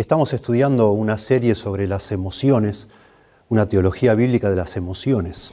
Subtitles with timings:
[0.00, 2.88] Estamos estudiando una serie sobre las emociones,
[3.50, 5.52] una teología bíblica de las emociones.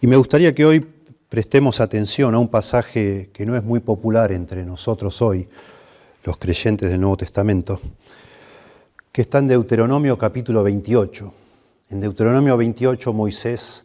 [0.00, 0.80] Y me gustaría que hoy
[1.28, 5.46] prestemos atención a un pasaje que no es muy popular entre nosotros hoy,
[6.24, 7.78] los creyentes del Nuevo Testamento,
[9.12, 11.34] que está en Deuteronomio capítulo 28.
[11.90, 13.84] En Deuteronomio 28 Moisés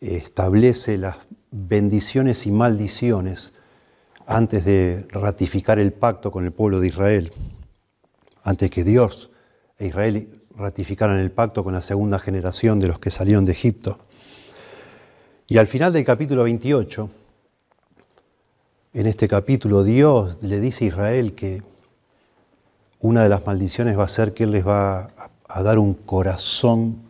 [0.00, 1.18] establece las
[1.50, 3.52] bendiciones y maldiciones
[4.26, 7.32] antes de ratificar el pacto con el pueblo de Israel
[8.48, 9.30] antes que Dios
[9.78, 13.98] e Israel ratificaran el pacto con la segunda generación de los que salieron de Egipto.
[15.46, 17.10] Y al final del capítulo 28,
[18.94, 21.62] en este capítulo Dios le dice a Israel que
[23.00, 25.10] una de las maldiciones va a ser que Él les va
[25.46, 27.02] a dar un corazón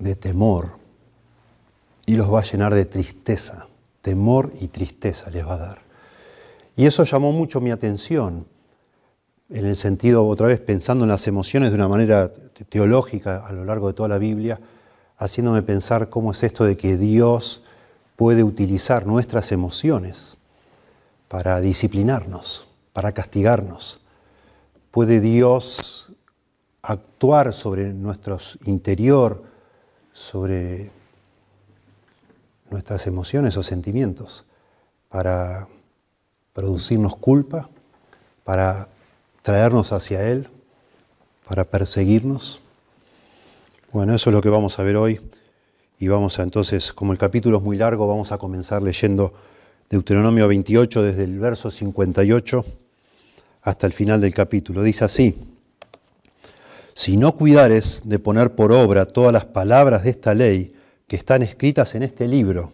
[0.00, 0.78] de temor
[2.06, 3.68] y los va a llenar de tristeza.
[4.02, 5.78] Temor y tristeza les va a dar.
[6.76, 8.57] Y eso llamó mucho mi atención
[9.50, 12.32] en el sentido, otra vez, pensando en las emociones de una manera
[12.68, 14.60] teológica a lo largo de toda la Biblia,
[15.16, 17.62] haciéndome pensar cómo es esto de que Dios
[18.16, 20.36] puede utilizar nuestras emociones
[21.28, 24.00] para disciplinarnos, para castigarnos.
[24.90, 26.12] Puede Dios
[26.82, 29.44] actuar sobre nuestro interior,
[30.12, 30.90] sobre
[32.70, 34.44] nuestras emociones o sentimientos,
[35.08, 35.68] para
[36.52, 37.70] producirnos culpa,
[38.44, 38.88] para
[39.48, 40.46] traernos hacia Él,
[41.46, 42.60] para perseguirnos.
[43.92, 45.22] Bueno, eso es lo que vamos a ver hoy.
[45.98, 49.32] Y vamos a entonces, como el capítulo es muy largo, vamos a comenzar leyendo
[49.88, 52.62] Deuteronomio 28 desde el verso 58
[53.62, 54.82] hasta el final del capítulo.
[54.82, 55.34] Dice así,
[56.94, 60.74] si no cuidares de poner por obra todas las palabras de esta ley
[61.06, 62.70] que están escritas en este libro,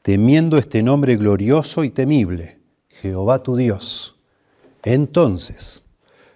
[0.00, 4.15] temiendo este nombre glorioso y temible, Jehová tu Dios,
[4.86, 5.82] entonces,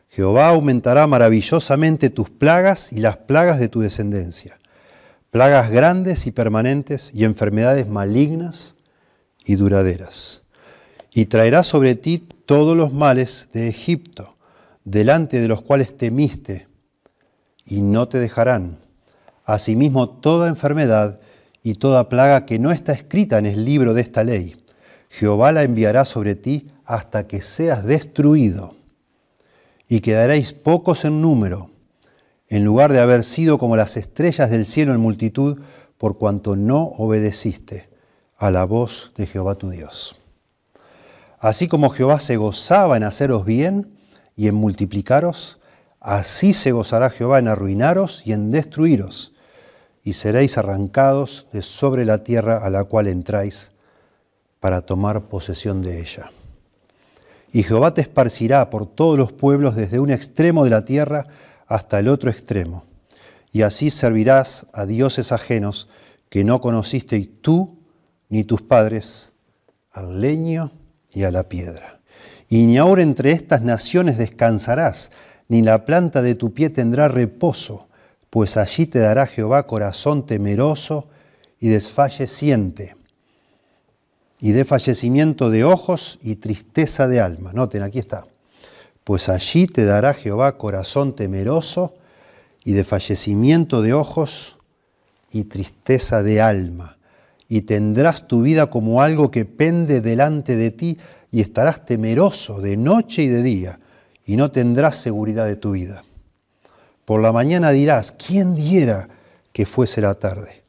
[0.09, 4.59] Jehová aumentará maravillosamente tus plagas y las plagas de tu descendencia,
[5.31, 8.75] plagas grandes y permanentes y enfermedades malignas
[9.45, 10.43] y duraderas.
[11.13, 14.35] Y traerá sobre ti todos los males de Egipto,
[14.85, 16.67] delante de los cuales temiste,
[17.65, 18.79] y no te dejarán.
[19.45, 21.21] Asimismo, toda enfermedad
[21.63, 24.57] y toda plaga que no está escrita en el libro de esta ley,
[25.09, 28.75] Jehová la enviará sobre ti hasta que seas destruido,
[29.87, 31.71] y quedaréis pocos en número,
[32.49, 35.61] en lugar de haber sido como las estrellas del cielo en multitud,
[35.99, 37.89] por cuanto no obedeciste
[38.37, 40.17] a la voz de Jehová tu Dios.
[41.39, 43.97] Así como Jehová se gozaba en haceros bien
[44.35, 45.61] y en multiplicaros,
[46.01, 49.33] así se gozará Jehová en arruinaros y en destruiros,
[50.03, 53.71] y seréis arrancados de sobre la tierra a la cual entráis
[54.59, 56.33] para tomar posesión de ella.
[57.53, 61.27] Y Jehová te esparcirá por todos los pueblos desde un extremo de la tierra
[61.67, 62.85] hasta el otro extremo.
[63.53, 65.89] Y así servirás a dioses ajenos
[66.29, 67.79] que no conociste tú
[68.29, 69.33] ni tus padres,
[69.91, 70.71] al leño
[71.11, 72.01] y a la piedra.
[72.49, 75.11] Y ni ahora entre estas naciones descansarás,
[75.49, 77.89] ni la planta de tu pie tendrá reposo,
[78.31, 81.09] pues allí te dará Jehová corazón temeroso
[81.59, 83.00] y desfalleciente
[84.41, 87.53] y de fallecimiento de ojos y tristeza de alma.
[87.53, 88.27] Noten, aquí está.
[89.05, 91.95] Pues allí te dará Jehová corazón temeroso
[92.65, 94.57] y de fallecimiento de ojos
[95.31, 96.97] y tristeza de alma.
[97.49, 100.99] Y tendrás tu vida como algo que pende delante de ti
[101.31, 103.81] y estarás temeroso de noche y de día
[104.25, 106.05] y no tendrás seguridad de tu vida.
[107.05, 109.09] Por la mañana dirás, ¿quién diera
[109.53, 110.63] que fuese la tarde?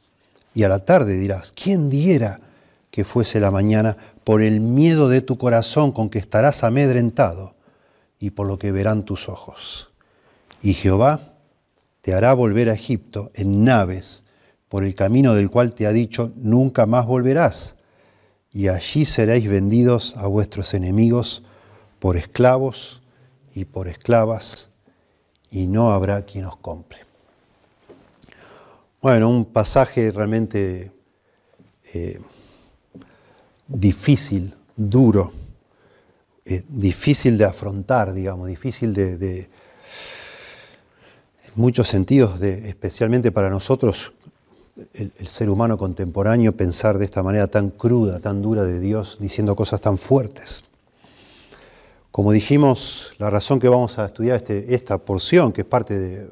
[0.54, 2.40] Y a la tarde dirás, ¿quién diera
[2.92, 7.56] que fuese la mañana, por el miedo de tu corazón con que estarás amedrentado
[8.20, 9.90] y por lo que verán tus ojos.
[10.62, 11.34] Y Jehová
[12.02, 14.24] te hará volver a Egipto en naves,
[14.70, 17.76] por el camino del cual te ha dicho, nunca más volverás,
[18.54, 21.44] y allí seréis vendidos a vuestros enemigos
[22.00, 23.02] por esclavos
[23.54, 24.70] y por esclavas,
[25.50, 27.00] y no habrá quien os compre.
[29.02, 30.92] Bueno, un pasaje realmente
[31.94, 32.22] eh,
[33.72, 35.32] difícil, duro,
[36.46, 39.50] eh, difícil de afrontar, digamos, difícil de, en
[41.56, 44.14] muchos sentidos, de, especialmente para nosotros,
[44.94, 49.56] el, ser humano contemporáneo, pensar de esta manera tan cruda, tan dura de Dios, diciendo
[49.56, 50.64] cosas tan fuertes.
[52.12, 56.28] Como dijimos, la razón que vamos a estudiar este, esta porción, que es parte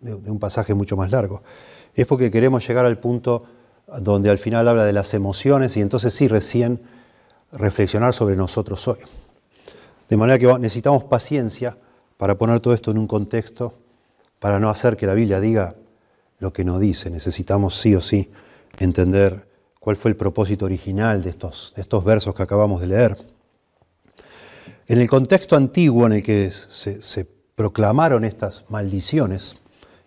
[0.00, 1.42] de un pasaje mucho más largo,
[1.94, 3.44] es porque queremos llegar al punto
[3.98, 6.80] donde al final habla de las emociones y entonces sí recién
[7.52, 8.98] reflexionar sobre nosotros hoy.
[10.08, 11.76] De manera que necesitamos paciencia
[12.16, 13.74] para poner todo esto en un contexto,
[14.38, 15.74] para no hacer que la Biblia diga
[16.38, 17.10] lo que no dice.
[17.10, 18.30] Necesitamos sí o sí
[18.78, 19.46] entender
[19.78, 23.16] cuál fue el propósito original de estos, de estos versos que acabamos de leer.
[24.86, 29.56] En el contexto antiguo en el que se, proclamaron estas maldiciones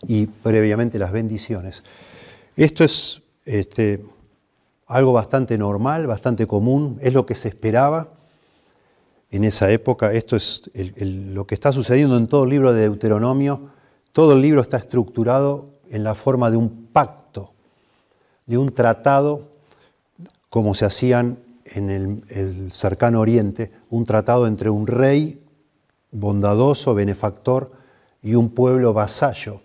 [0.07, 1.83] y previamente las bendiciones,
[2.55, 4.03] esto es este,
[4.87, 8.09] algo bastante normal, bastante común, es lo que se esperaba
[9.31, 10.13] en esa época.
[10.13, 13.69] Esto es lo que está sucediendo en todo el libro de Deuteronomio.
[14.11, 17.53] Todo el libro está estructurado en la forma de un pacto,
[18.45, 19.49] de un tratado,
[20.49, 25.41] como se hacían en el, cercano oriente, un tratado entre un rey
[26.11, 27.71] bondadoso, benefactor,
[28.21, 29.61] y un pueblo vasallo.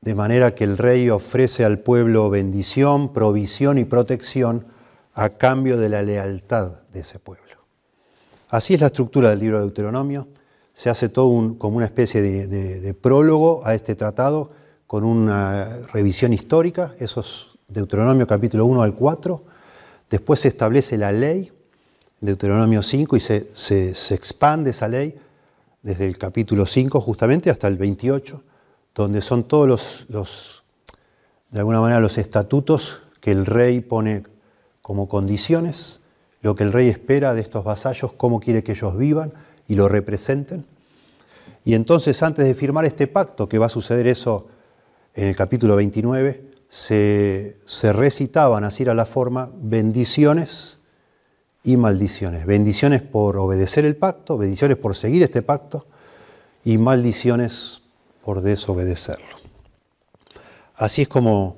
[0.00, 4.66] De manera que el rey ofrece al pueblo bendición, provisión y protección
[5.14, 7.44] a cambio de la lealtad de ese pueblo.
[8.48, 10.28] Así es la estructura del libro de Deuteronomio.
[10.74, 14.50] Se hace todo como una especie de, prólogo a este tratado
[14.86, 19.44] con una revisión histórica, eso es Deuteronomio capítulo 1 al 4.
[20.08, 21.52] Después se establece la ley,
[22.20, 25.14] Deuteronomio 5, y se, se, expande esa ley
[25.82, 28.42] desde el capítulo 5 justamente hasta el 28,
[28.94, 30.62] donde son todos los,
[31.50, 34.24] de alguna manera, los estatutos que el rey pone
[34.82, 36.00] como condiciones
[36.42, 39.32] lo que el rey espera de estos vasallos, cómo quiere que ellos vivan
[39.68, 40.64] y lo representen.
[41.64, 44.48] Y entonces antes de firmar este pacto, que va a suceder eso
[45.14, 47.56] en el capítulo 29, se,
[47.92, 50.78] recitaban, así era la forma, bendiciones
[51.62, 52.46] y maldiciones.
[52.46, 55.86] Bendiciones por obedecer el pacto, bendiciones por seguir este pacto
[56.64, 57.79] y maldiciones
[58.24, 59.38] por desobedecerlo.
[60.74, 61.56] Así es como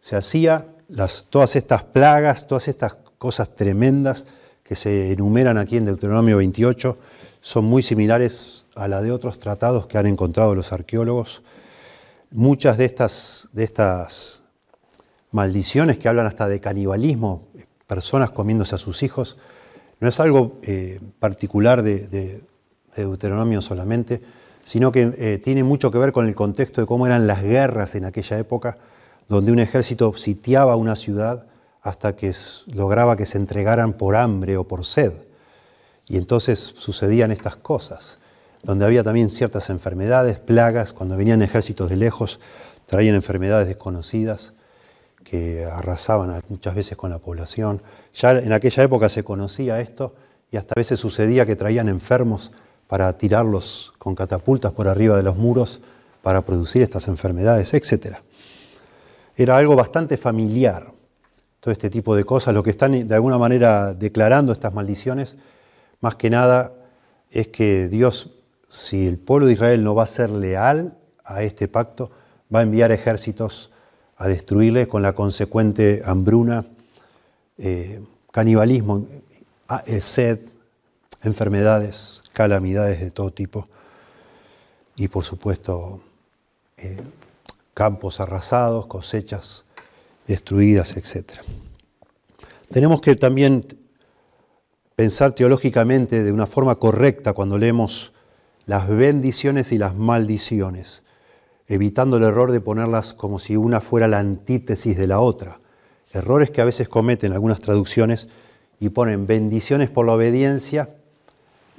[0.00, 4.26] se hacía las, todas estas plagas, todas estas cosas tremendas
[4.62, 6.98] que se enumeran aquí en Deuteronomio 28
[7.40, 11.42] son muy similares a la de otros tratados que han encontrado los arqueólogos.
[12.30, 14.42] Muchas de estas, de estas
[15.30, 17.48] maldiciones que hablan hasta de canibalismo,
[17.86, 19.36] personas comiéndose a sus hijos,
[20.00, 22.42] no es algo eh, particular de,
[22.96, 24.22] Deuteronomio solamente,
[24.64, 27.94] sino que eh, tiene mucho que ver con el contexto de cómo eran las guerras
[27.94, 28.78] en aquella época,
[29.28, 31.46] donde un ejército sitiaba una ciudad
[31.82, 32.32] hasta que
[32.66, 35.12] lograba que se entregaran por hambre o por sed.
[36.06, 38.18] Y entonces sucedían estas cosas,
[38.62, 42.40] donde había también ciertas enfermedades, plagas, cuando venían ejércitos de lejos,
[42.86, 44.54] traían enfermedades desconocidas
[45.24, 47.82] que arrasaban muchas veces con la población.
[48.14, 50.14] Ya en aquella época se conocía esto
[50.50, 52.52] y hasta a veces sucedía que traían enfermos
[52.86, 55.80] para tirarlos con catapultas por arriba de los muros
[56.22, 58.16] para producir estas enfermedades, etc.
[59.36, 60.92] Era algo bastante familiar
[61.60, 65.38] todo este tipo de cosas, lo que están de alguna manera declarando estas maldiciones,
[66.00, 66.74] más que nada
[67.30, 68.30] es que Dios,
[68.68, 72.10] si el pueblo de Israel no va a ser leal a este pacto,
[72.54, 73.70] va a enviar ejércitos
[74.18, 76.66] a destruirle con la consecuente hambruna,
[77.56, 79.06] eh, canibalismo,
[79.86, 80.40] eh, sed,
[81.26, 83.68] enfermedades, calamidades de todo tipo
[84.96, 86.00] y por supuesto
[86.76, 87.00] eh,
[87.74, 89.64] campos arrasados, cosechas
[90.26, 91.40] destruidas, etc.
[92.70, 93.66] Tenemos que también
[94.96, 98.12] pensar teológicamente de una forma correcta cuando leemos
[98.66, 101.02] las bendiciones y las maldiciones,
[101.66, 105.60] evitando el error de ponerlas como si una fuera la antítesis de la otra.
[106.12, 108.28] Errores que a veces cometen algunas traducciones
[108.78, 110.90] y ponen bendiciones por la obediencia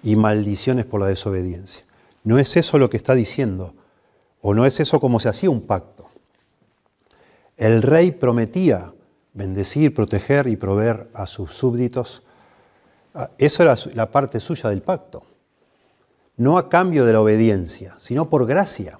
[0.05, 1.83] y maldiciones por la desobediencia.
[2.23, 3.73] No es eso lo que está diciendo,
[4.39, 6.07] o no es eso como se hacía un pacto.
[7.57, 8.93] El rey prometía
[9.33, 12.21] bendecir, proteger y proveer a sus súbditos.
[13.15, 15.23] Ah, eso era la parte suya del pacto.
[16.37, 18.99] No a cambio de la obediencia, sino por gracia.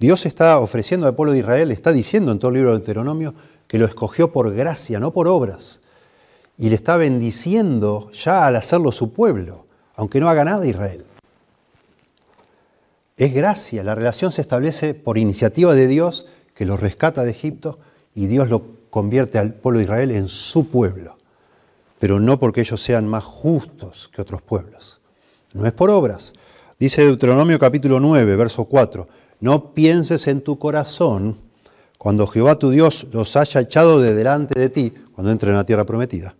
[0.00, 3.34] Dios está ofreciendo al pueblo de Israel, está diciendo en todo el libro de Deuteronomio,
[3.68, 5.82] que lo escogió por gracia, no por obras.
[6.58, 9.66] Y le está bendiciendo ya al hacerlo su pueblo,
[10.02, 11.04] aunque no haga nada Israel.
[13.16, 17.78] Es gracia, la relación se establece por iniciativa de Dios que lo rescata de Egipto
[18.12, 21.18] y Dios lo convierte al pueblo de Israel en su pueblo,
[22.00, 25.00] pero no porque ellos sean más justos que otros pueblos.
[25.54, 26.32] No es por obras.
[26.80, 29.06] Dice Deuteronomio capítulo 9, verso 4,
[29.38, 31.36] no pienses en tu corazón
[31.96, 35.64] cuando Jehová tu Dios los haya echado de delante de ti, cuando entren en la
[35.64, 36.34] tierra prometida,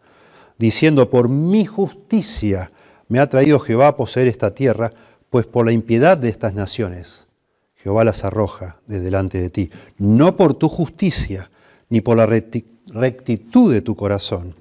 [0.58, 2.72] diciendo, por mi justicia
[3.12, 4.90] me ha traído Jehová a poseer esta tierra,
[5.28, 7.26] pues por la impiedad de estas naciones
[7.74, 11.50] Jehová las arroja de delante de ti, no por tu justicia,
[11.90, 14.54] ni por la rectitud de tu corazón.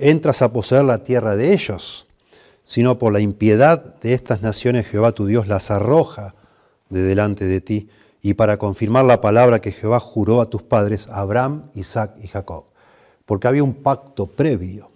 [0.00, 2.08] Entras a poseer la tierra de ellos,
[2.64, 6.34] sino por la impiedad de estas naciones Jehová tu Dios las arroja
[6.88, 11.06] de delante de ti, y para confirmar la palabra que Jehová juró a tus padres,
[11.12, 12.64] Abraham, Isaac y Jacob.
[13.24, 14.93] Porque había un pacto previo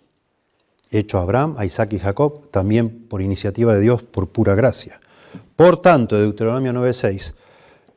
[0.90, 5.00] hecho a Abraham, a Isaac y Jacob, también por iniciativa de Dios, por pura gracia.
[5.56, 7.34] Por tanto, Deuteronomio 9:6,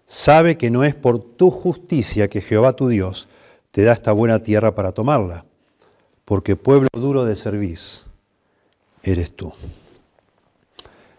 [0.07, 3.27] sabe que no es por tu justicia que Jehová tu Dios
[3.71, 5.45] te da esta buena tierra para tomarla,
[6.25, 8.05] porque pueblo duro de serviz
[9.03, 9.53] eres tú.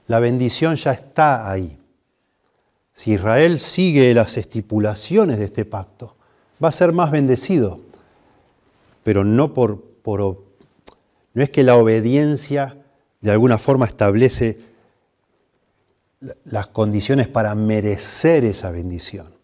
[0.06, 1.78] La bendición ya está ahí.
[2.92, 6.16] Si Israel sigue las estipulaciones de este pacto,
[6.62, 7.80] va a ser más bendecido,
[9.02, 10.44] pero no por, por
[11.34, 12.76] no es que la obediencia
[13.20, 14.58] de alguna forma establece
[16.44, 19.34] las condiciones para merecer esa bendición,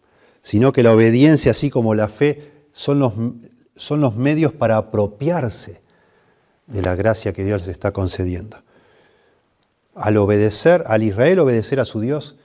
[0.41, 3.13] sino que la obediencia, así como la fe, son los,
[3.75, 5.81] son los medios para apropiarse
[6.67, 8.57] de la gracia que Dios les está concediendo.
[9.95, 12.37] Al obedecer, al Israel obedecer a su Dios,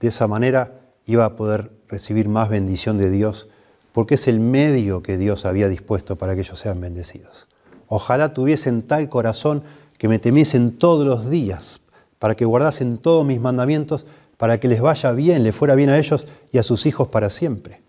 [0.00, 3.48] de esa manera iba a poder recibir más bendición de Dios,
[3.92, 7.48] porque es el medio que Dios había dispuesto para que ellos sean bendecidos.
[7.88, 9.62] Ojalá tuviesen tal corazón
[9.98, 11.80] que me temiesen todos los días,
[12.18, 15.98] para que guardasen todos mis mandamientos, para que les vaya bien, les fuera bien a
[15.98, 17.80] ellos y a sus hijos para siempre.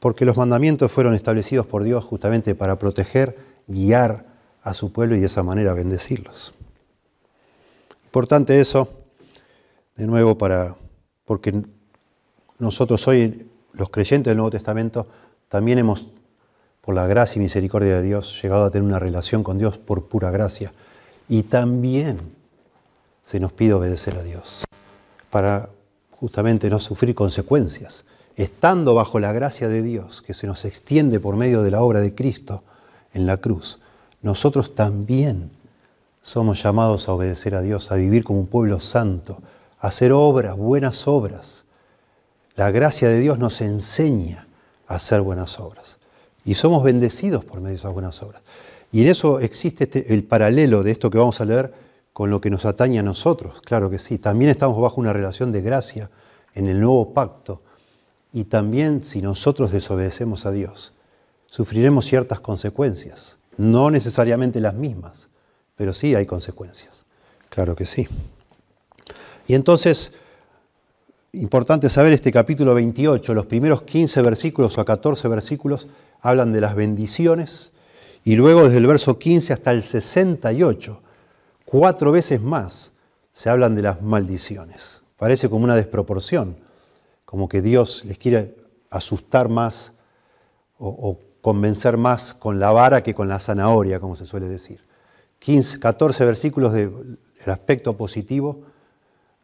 [0.00, 4.26] Porque los mandamientos fueron establecidos por Dios justamente para proteger, guiar
[4.62, 6.54] a su pueblo y de esa manera bendecirlos.
[8.04, 8.88] Importante eso,
[9.96, 10.76] de nuevo, para,
[11.24, 11.62] porque
[12.58, 15.06] nosotros hoy, los creyentes del Nuevo Testamento,
[15.48, 16.06] también hemos
[16.88, 20.08] por la gracia y misericordia de Dios, llegado a tener una relación con Dios por
[20.08, 20.72] pura gracia.
[21.28, 22.16] Y también
[23.22, 24.64] se nos pide obedecer a Dios
[25.28, 25.68] para
[26.12, 28.06] justamente no sufrir consecuencias.
[28.36, 32.00] Estando bajo la gracia de Dios, que se nos extiende por medio de la obra
[32.00, 32.62] de Cristo
[33.12, 33.80] en la cruz,
[34.22, 35.50] nosotros también
[36.22, 39.42] somos llamados a obedecer a Dios, a vivir como un pueblo santo,
[39.78, 41.66] a hacer obras, buenas obras.
[42.56, 44.48] La gracia de Dios nos enseña
[44.86, 45.97] a hacer buenas obras.
[46.48, 48.40] Y somos bendecidos por medio de esas buenas obras.
[48.90, 51.74] Y en eso existe este, el paralelo de esto que vamos a leer
[52.14, 53.60] con lo que nos atañe a nosotros.
[53.60, 54.16] Claro que sí.
[54.16, 56.08] También estamos bajo una relación de gracia
[56.54, 57.60] en el nuevo pacto.
[58.32, 60.94] Y también si nosotros desobedecemos a Dios,
[61.44, 63.36] sufriremos ciertas consecuencias.
[63.58, 65.28] No necesariamente las mismas,
[65.76, 67.04] pero sí hay consecuencias.
[67.50, 68.08] Claro que sí.
[69.46, 70.12] Y entonces,
[71.32, 75.88] importante saber este capítulo 28, los primeros 15 versículos o 14 versículos
[76.20, 77.72] hablan de las bendiciones
[78.24, 81.00] y luego desde el verso 15 hasta el 68,
[81.64, 82.92] cuatro veces más
[83.32, 85.02] se hablan de las maldiciones.
[85.16, 86.56] Parece como una desproporción,
[87.24, 88.56] como que Dios les quiere
[88.90, 89.92] asustar más
[90.78, 94.84] o, convencer más con la vara que con la zanahoria, como se suele decir.
[95.38, 98.64] 15, 14 versículos del aspecto positivo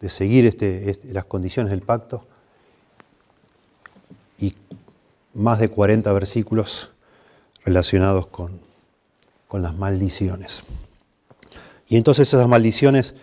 [0.01, 2.27] de seguir este, este, las condiciones del pacto
[4.39, 4.55] y
[5.35, 6.91] más de 40 versículos
[7.65, 8.61] relacionados con,
[9.49, 10.63] con las maldiciones.
[11.89, 13.15] Y entonces esas maldiciones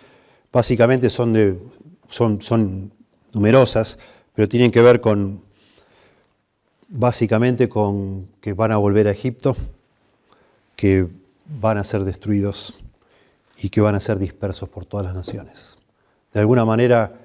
[0.52, 1.58] básicamente son, de,
[2.08, 2.92] son, son
[3.32, 3.98] numerosas,
[4.34, 5.42] pero tienen que ver con,
[6.88, 9.56] básicamente con que van a volver a Egipto,
[10.76, 11.08] que
[11.46, 12.76] van a ser destruidos
[13.58, 15.78] y que van a ser dispersos por todas las naciones.
[16.32, 17.20] De alguna manera,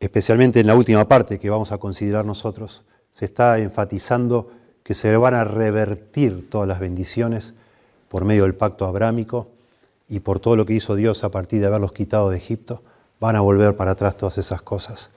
[0.00, 4.50] especialmente en la última parte que vamos a considerar nosotros, se está enfatizando
[4.82, 7.54] que se van a revertir todas las bendiciones
[8.08, 9.48] por medio del pacto abrámico
[10.08, 12.82] y por todo lo que hizo Dios a partir de haberlos quitado de Egipto,
[13.20, 15.10] van a volver para atrás todas esas cosas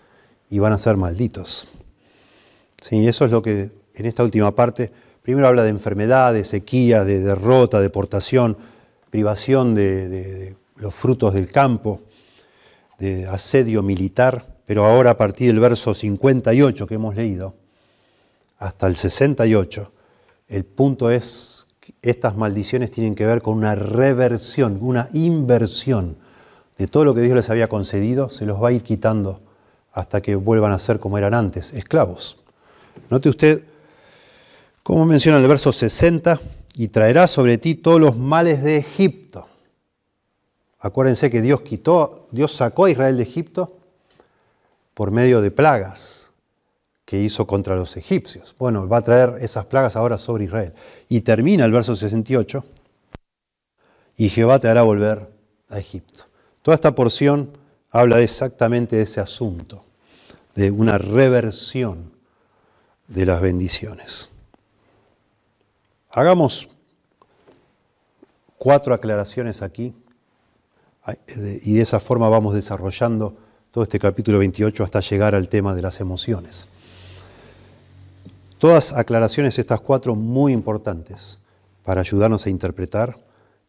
[0.50, 1.68] y van a ser malditos.
[2.80, 4.92] Sí, eso es lo que en esta última parte,
[5.24, 8.58] primero habla de enfermedad, de sequía, de derrota, deportación,
[9.10, 12.01] privación de, de los frutos del campo,
[13.00, 17.56] de asedio militar, pero ahora a partir del verso 58 que hemos leído,
[18.57, 19.91] hasta el 68,
[20.47, 26.17] el punto es que estas maldiciones tienen que ver con una reversión, una inversión
[26.77, 29.41] de todo lo que Dios les había concedido, se los va a ir quitando
[29.93, 32.43] hasta que vuelvan a ser como eran antes, esclavos.
[33.09, 33.63] Note usted
[34.83, 36.39] cómo menciona el verso 60,
[36.77, 39.47] y traerá sobre ti todos los males de Egipto.
[40.79, 43.79] Acuérdense que Dios quitó, Dios sacó a Israel de Egipto
[44.93, 46.26] por medio de plagas
[47.07, 48.53] que hizo contra los egipcios.
[48.59, 50.73] Bueno, va a traer esas plagas ahora sobre Israel.
[51.07, 52.65] Y termina el verso 68,
[54.17, 55.31] y Jehová te hará volver
[55.69, 56.25] a Egipto.
[56.61, 57.51] Toda esta porción
[57.91, 59.85] habla exactamente de ese asunto,
[60.53, 62.11] de una reversión
[63.07, 64.29] de las bendiciones.
[66.11, 66.67] Hagamos
[68.57, 69.95] cuatro aclaraciones aquí
[71.37, 73.37] y de esa forma vamos desarrollando
[73.71, 76.67] todo este capítulo 28 hasta llegar al tema de las emociones.
[78.57, 81.39] Todas aclaraciones, estas cuatro, muy importantes
[81.83, 83.19] para ayudarnos a interpretar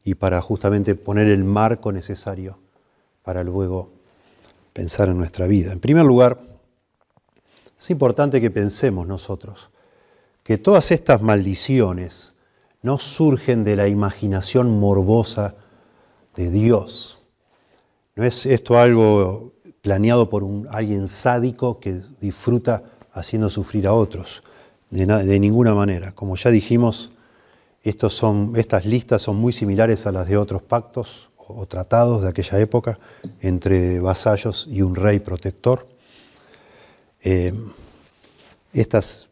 [0.02, 2.58] y para justamente poner el marco necesario
[3.22, 3.90] para luego
[4.72, 5.72] pensar en nuestra vida.
[5.72, 6.38] En primer lugar,
[7.78, 9.70] es importante que pensemos nosotros
[10.42, 12.34] que todas estas maldiciones
[12.80, 15.56] no surgen de la imaginación morbosa
[16.34, 17.20] de Dios.
[18.16, 19.52] No es esto algo
[19.82, 24.42] planeado por un, alguien sádico que disfruta haciendo sufrir a otros.
[24.90, 26.12] De, ninguna manera.
[26.12, 27.10] Como ya dijimos,
[27.82, 32.28] estos son, estas listas son muy similares a las de otros pactos o, tratados de
[32.28, 32.98] aquella época
[33.40, 35.86] entre vasallos y un rey protector.
[37.22, 37.52] Eh,
[38.72, 39.28] estas,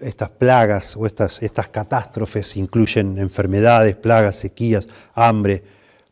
[0.00, 5.62] estas, plagas o estas, estas catástrofes incluyen enfermedades, plagas, sequías, hambre,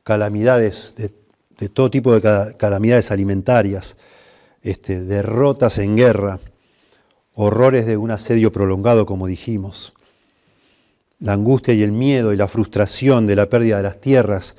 [0.05, 3.97] calamidades de, todo tipo de calamidades alimentarias,
[4.63, 6.39] este, derrotas en guerra,
[7.41, 9.93] horrores de un asedio prolongado, como dijimos,
[11.21, 14.57] la angustia y el miedo y la frustración de la pérdida de las tierras,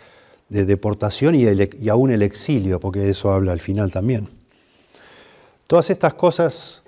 [0.47, 4.29] de deportación y, y aún el exilio, porque de eso habla al final también.
[5.67, 6.81] Todas estas cosas,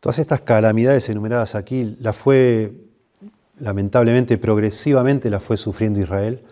[0.00, 2.72] todas estas calamidades enumeradas aquí, las fue,
[3.60, 6.42] lamentablemente, progresivamente las fue sufriendo Israel,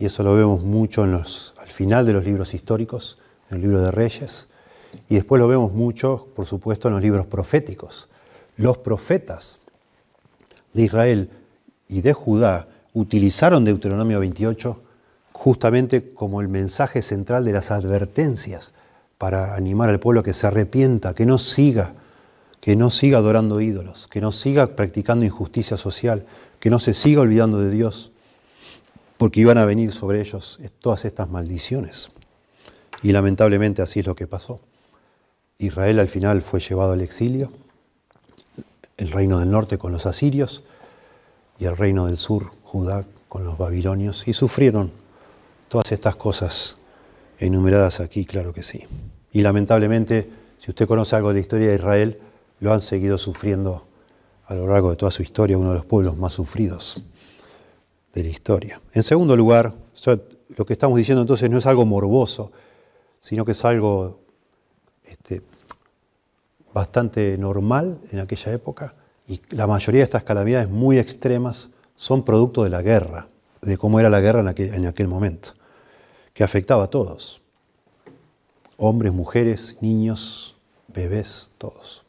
[0.00, 3.18] y eso lo vemos mucho al final de los libros históricos,
[3.50, 4.48] en el libro de Reyes,
[5.08, 8.08] y después lo vemos mucho, por supuesto, en los libros proféticos.
[8.56, 9.60] Los profetas
[10.72, 11.30] de Israel
[11.88, 14.82] y de Judá utilizaron Deuteronomio 28
[15.32, 18.72] justamente como el mensaje central de las advertencias
[19.18, 21.94] para animar al pueblo a que se arrepienta, que no siga,
[22.60, 26.24] que no siga adorando ídolos, que no siga practicando injusticia social,
[26.60, 28.10] que no se siga olvidando de Dios,
[29.16, 32.10] porque iban a venir sobre ellos todas estas maldiciones.
[33.02, 34.60] Y lamentablemente así es lo que pasó.
[35.60, 37.50] Israel al final fue llevado al exilio,
[38.96, 40.62] el reino del norte con los asirios
[41.58, 44.92] y el reino del sur, Judá, con los babilonios, y sufrieron
[45.68, 46.76] todas estas cosas
[47.40, 48.84] enumeradas aquí, claro que sí.
[49.32, 52.20] Y lamentablemente, si usted conoce algo de la historia de Israel,
[52.60, 53.84] lo han seguido sufriendo
[54.46, 57.02] a lo largo de toda su historia, uno de los pueblos más sufridos
[58.14, 58.80] de la historia.
[58.92, 59.74] En segundo lugar,
[60.56, 62.52] lo que estamos diciendo entonces no es algo morboso,
[63.20, 64.20] sino que es algo
[65.08, 65.42] este,
[66.72, 68.94] bastante normal en aquella época
[69.26, 73.28] y la mayoría de estas calamidades muy extremas son producto de la guerra,
[73.60, 75.50] de cómo era la guerra en aquel, en aquel momento,
[76.32, 77.42] que afectaba a todos,
[78.76, 82.04] hombres, mujeres, niños, bebés, todos,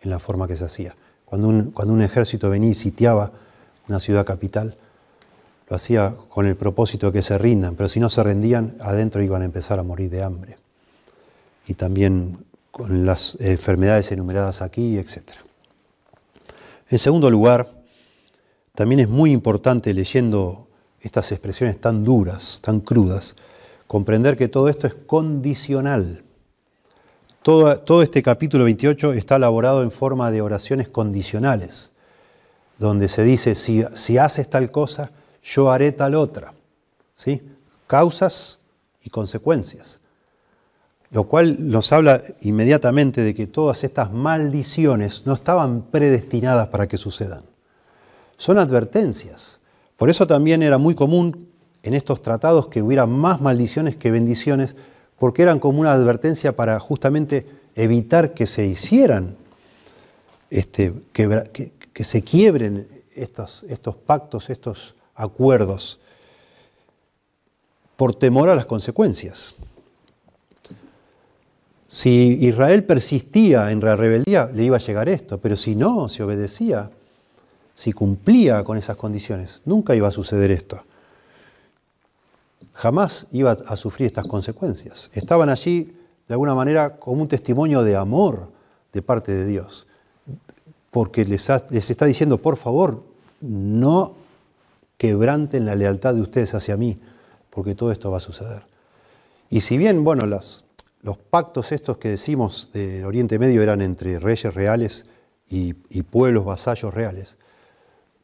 [0.00, 0.96] en la forma que se hacía.
[1.24, 3.32] Cuando un, cuando un ejército venía y sitiaba
[3.88, 4.76] una ciudad capital,
[5.68, 9.22] lo hacía con el propósito de que se rindan, pero si no se rendían, adentro
[9.22, 10.56] iban a empezar a morir de hambre
[11.68, 15.18] y también con las enfermedades enumeradas aquí, etc.
[16.88, 17.70] En segundo lugar,
[18.74, 20.66] también es muy importante leyendo
[21.00, 23.36] estas expresiones tan duras, tan crudas,
[23.86, 26.24] comprender que todo esto es condicional.
[27.42, 31.92] Todo, este capítulo 28 está elaborado en forma de oraciones condicionales,
[32.78, 35.10] donde se dice, si, si haces tal cosa,
[35.42, 36.54] yo haré tal otra.
[37.14, 37.42] ¿Sí?
[37.86, 38.58] Causas
[39.02, 40.00] y consecuencias
[41.10, 46.98] lo cual nos habla inmediatamente de que todas estas maldiciones no estaban predestinadas para que
[46.98, 47.44] sucedan.
[48.36, 49.58] Son advertencias.
[49.96, 51.48] Por eso también era muy común
[51.82, 54.76] en estos tratados que hubiera más maldiciones que bendiciones,
[55.18, 59.36] porque eran como una advertencia para justamente evitar que se hicieran,
[60.50, 65.98] este, que, se quiebren estos, estos pactos, estos acuerdos,
[67.96, 69.54] por temor a las consecuencias.
[71.88, 76.22] Si Israel persistía en la rebeldía, le iba a llegar esto, pero si no, si
[76.22, 76.90] obedecía,
[77.74, 80.82] si cumplía con esas condiciones, nunca iba a suceder esto.
[82.74, 85.10] Jamás iba a sufrir estas consecuencias.
[85.14, 85.96] Estaban allí,
[86.28, 88.52] de alguna manera, como un testimonio de amor
[88.92, 89.86] de parte de Dios,
[90.90, 93.02] porque les, les está diciendo, por favor,
[93.40, 94.14] no
[94.98, 96.98] quebranten la lealtad de ustedes hacia mí,
[97.48, 98.64] porque todo esto va a suceder.
[99.48, 100.64] Y si bien, bueno, las,
[101.02, 105.04] los pactos estos que decimos del Oriente Medio eran entre reyes reales
[105.48, 107.38] y, pueblos vasallos reales.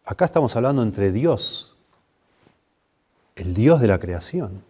[0.05, 1.77] Acá estamos hablando entre Dios,
[3.37, 4.63] el Dios de la creación,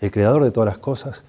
[0.00, 1.24] el creador de todas las cosas,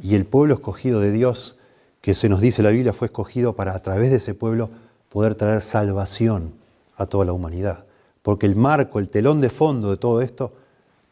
[0.00, 1.56] y el pueblo escogido de Dios,
[2.00, 4.70] que se nos dice la Biblia fue escogido para a través de ese pueblo
[5.08, 6.54] poder traer salvación
[6.96, 7.86] a toda la humanidad.
[8.22, 10.52] Porque el marco, el telón de fondo de todo esto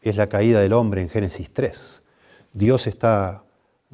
[0.01, 2.01] es la caída del hombre en Génesis 3
[2.55, 3.43] Dios está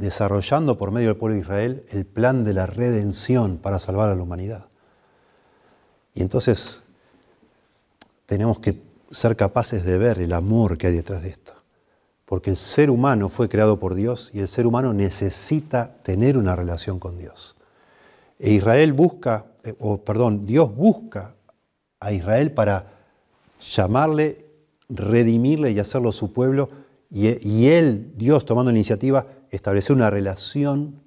[0.02, 4.16] desarrollando por medio del pueblo de Israel el plan de la redención para salvar a
[4.16, 4.66] la humanidad.
[6.14, 6.82] Y entonces
[8.26, 11.54] tenemos que ser capaces de ver el amor que hay detrás de esto.
[12.26, 16.56] Porque el ser humano fue creado por Dios y el ser humano necesita tener una
[16.56, 17.56] relación con Dios.
[18.40, 21.36] E Israel busca, eh, o perdón, Dios busca
[22.00, 22.94] a Israel para
[23.60, 24.46] llamarle,
[24.90, 26.70] redimirle y hacerlo su pueblo.
[27.14, 31.02] Y, él, Dios, tomando la iniciativa, establecer una relación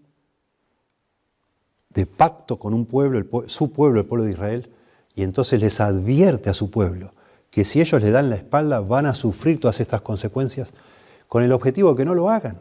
[1.91, 4.71] de pacto con un pueblo, su pueblo, el pueblo de Israel,
[5.15, 7.15] y entonces les advierte a su pueblo
[7.51, 10.73] que si ellos le dan la espalda van a sufrir todas estas consecuencias
[11.29, 12.59] con el objetivo de que no lo hagan.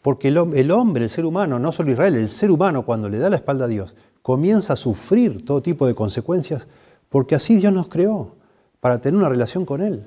[0.00, 0.38] Porque el,
[0.70, 3.66] hombre, el ser humano, no solo Israel, el ser humano cuando le da la espalda
[3.66, 6.66] a Dios, comienza a sufrir todo tipo de consecuencias
[7.08, 8.36] porque así Dios nos creó,
[8.80, 10.06] para tener una relación con Él.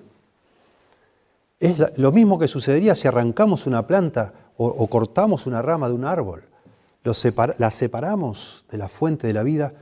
[1.59, 6.05] Es lo mismo que sucedería si arrancamos una planta o, cortamos una rama de un
[6.05, 6.43] árbol,
[7.57, 9.73] la separamos de la fuente de la vida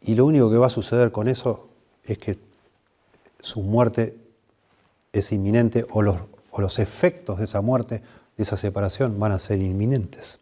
[0.00, 1.68] y lo único que va a suceder con eso
[2.04, 2.38] es que
[3.40, 4.16] su muerte
[5.12, 8.02] es inminente o los, efectos de esa muerte,
[8.36, 10.40] de esa separación, van a ser inminentes.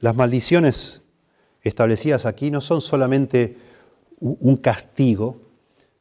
[0.00, 1.02] Las maldiciones
[1.62, 3.56] establecidas aquí no son solamente
[4.20, 5.43] un castigo,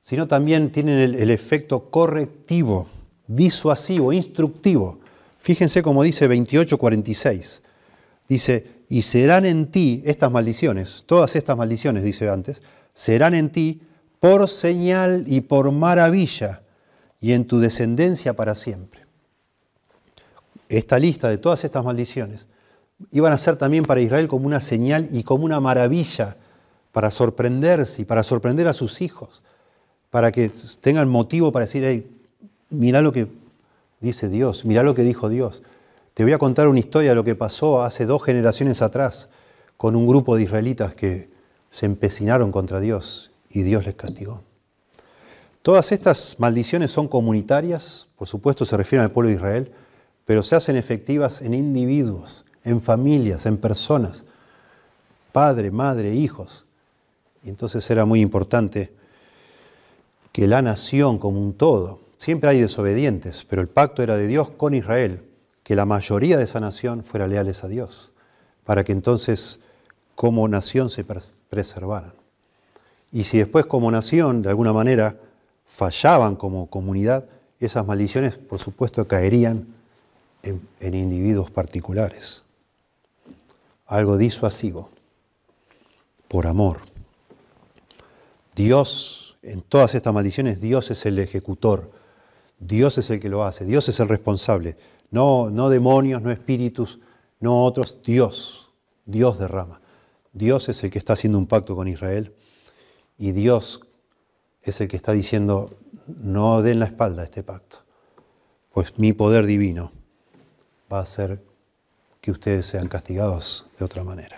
[0.04, 2.88] sino también tienen el, efecto correctivo,
[3.26, 5.00] disuasivo, instructivo.
[5.40, 7.62] Fíjense como dice 28:46.
[8.28, 12.62] Dice, y serán en ti estas maldiciones, todas estas maldiciones, dice antes,
[12.94, 13.82] serán en ti
[14.20, 16.64] por señal y por maravilla
[17.22, 19.06] y en tu descendencia para siempre.
[20.68, 22.50] Esta lista de todas estas maldiciones
[23.12, 26.36] iban a ser también para Israel como una señal y como una maravilla
[26.92, 29.44] para sorprenderse y para sorprender a sus hijos,
[30.14, 32.08] para que tengan motivo para decir, hey,
[32.70, 33.28] mira lo que
[34.00, 35.64] dice Dios, mira lo que dijo Dios.
[36.14, 39.28] Te voy a contar una historia de lo que pasó hace dos generaciones atrás
[39.76, 41.32] con un grupo de israelitas que
[41.72, 44.44] se empecinaron contra Dios y Dios les castigó.
[45.64, 49.72] Todas estas maldiciones son comunitarias, por supuesto se refieren al pueblo de Israel,
[50.26, 54.26] pero se hacen efectivas en individuos, en familias, en personas,
[55.32, 56.66] padre, madre, hijos.
[57.44, 58.94] Y entonces era muy importante
[60.34, 64.50] que la nación como un todo, siempre hay desobedientes, pero el pacto era de Dios
[64.50, 65.24] con Israel,
[65.64, 68.12] que la mayoría de esa nación fuera leales a Dios,
[68.66, 69.60] para que entonces
[70.16, 72.14] como nación se preservaran.
[73.12, 75.18] Y si después como nación, de alguna manera,
[75.68, 79.68] fallaban como comunidad, esas maldiciones, por supuesto, caerían
[80.42, 82.44] en, en individuos particulares.
[83.86, 84.90] Algo disuasivo,
[86.28, 86.80] por amor.
[88.56, 91.92] Dios, en todas estas maldiciones, Dios es el ejecutor,
[92.60, 94.78] Dios es el que lo hace, Dios es el responsable.
[95.12, 97.00] No, no demonios, no espíritus,
[97.40, 98.72] no otros, Dios,
[99.06, 99.82] Dios derrama.
[100.32, 102.34] Dios es el que está haciendo un pacto con Israel
[103.20, 103.82] y Dios
[104.64, 105.78] es el que está diciendo,
[106.08, 107.80] no den la espalda a este pacto,
[108.72, 109.92] pues mi poder divino
[110.92, 111.44] va a hacer
[112.22, 114.38] que ustedes sean castigados de otra manera.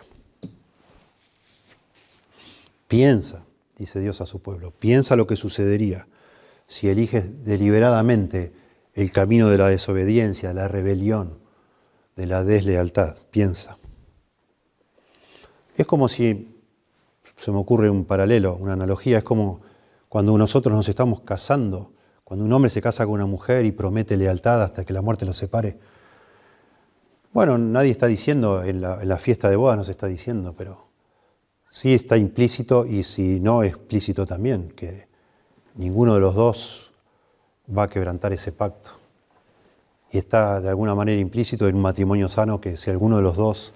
[2.87, 3.44] Piensa,
[3.77, 6.07] dice Dios a su pueblo, piensa lo que sucedería
[6.67, 8.53] si eliges deliberadamente
[8.93, 11.39] el camino de la desobediencia, la rebelión,
[12.15, 13.17] de la deslealtad.
[13.29, 13.77] Piensa.
[15.75, 16.61] Es como si,
[17.35, 19.61] se me ocurre un paralelo, una analogía, es como
[20.07, 21.91] cuando nosotros nos estamos casando,
[22.23, 25.25] cuando un hombre se casa con una mujer y promete lealtad hasta que la muerte
[25.25, 25.77] los separe.
[27.33, 30.55] Bueno, nadie está diciendo, en la, en la fiesta de boda no se está diciendo,
[30.57, 30.84] pero
[31.75, 35.09] sí está implícito y si no explícito también, que
[35.75, 36.93] ninguno de los dos
[37.67, 38.91] va a quebrantar ese pacto.
[40.09, 43.35] Y está de alguna manera implícito en un matrimonio sano que si alguno de los
[43.35, 43.73] dos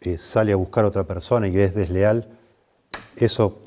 [0.00, 2.28] eh, sale a buscar a otra persona y es desleal,
[3.14, 3.60] eso,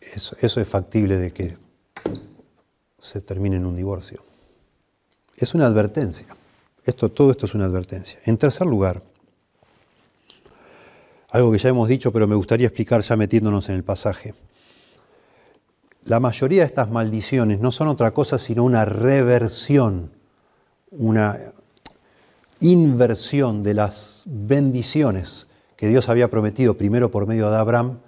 [0.00, 1.56] eso, es factible de que
[3.00, 4.20] se termine en un divorcio.
[5.36, 6.26] Es una advertencia.
[6.84, 8.18] Esto, todo esto es una advertencia.
[8.24, 9.00] En tercer lugar,
[11.32, 14.34] algo que ya hemos dicho, pero me gustaría explicar ya metiéndonos en el pasaje.
[16.04, 20.10] La mayoría de estas maldiciones no son otra cosa sino una reversión,
[20.90, 21.38] una
[22.60, 28.00] inversión de las bendiciones que Dios había prometido primero por medio de Abraham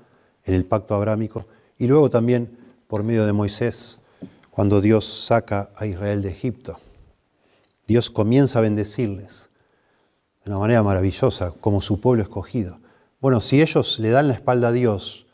[0.44, 1.46] en el pacto abrámico
[1.78, 2.58] y luego también
[2.88, 4.00] por medio de Moisés
[4.50, 6.78] cuando Dios saca a Israel de Egipto.
[7.88, 9.48] Dios comienza a bendecirles
[10.44, 12.84] de una manera maravillosa como su pueblo escogido.
[13.24, 15.24] Bueno, si ellos le dan la espalda a Dios,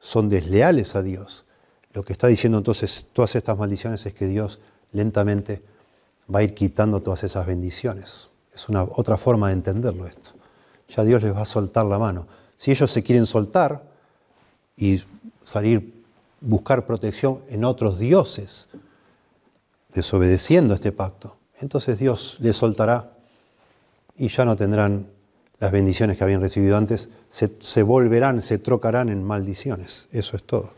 [0.00, 1.44] son desleales a Dios,
[1.92, 4.58] lo que está diciendo entonces todas estas maldiciones es que Dios
[4.90, 5.62] lentamente
[6.28, 8.30] va a ir quitando todas esas bendiciones.
[8.52, 10.30] Es una otra forma de entenderlo esto.
[10.88, 12.26] Ya Dios les va a soltar la mano.
[12.58, 13.84] Si ellos se quieren soltar
[14.76, 15.00] y
[15.44, 16.02] salir,
[16.40, 18.66] buscar protección en otros dioses,
[19.94, 23.12] desobedeciendo este pacto, entonces Dios les soltará
[24.16, 25.14] y ya no tendrán
[25.58, 30.08] las bendiciones que habían recibido antes, se, volverán, se trocarán en maldiciones.
[30.12, 30.72] Eso es todo.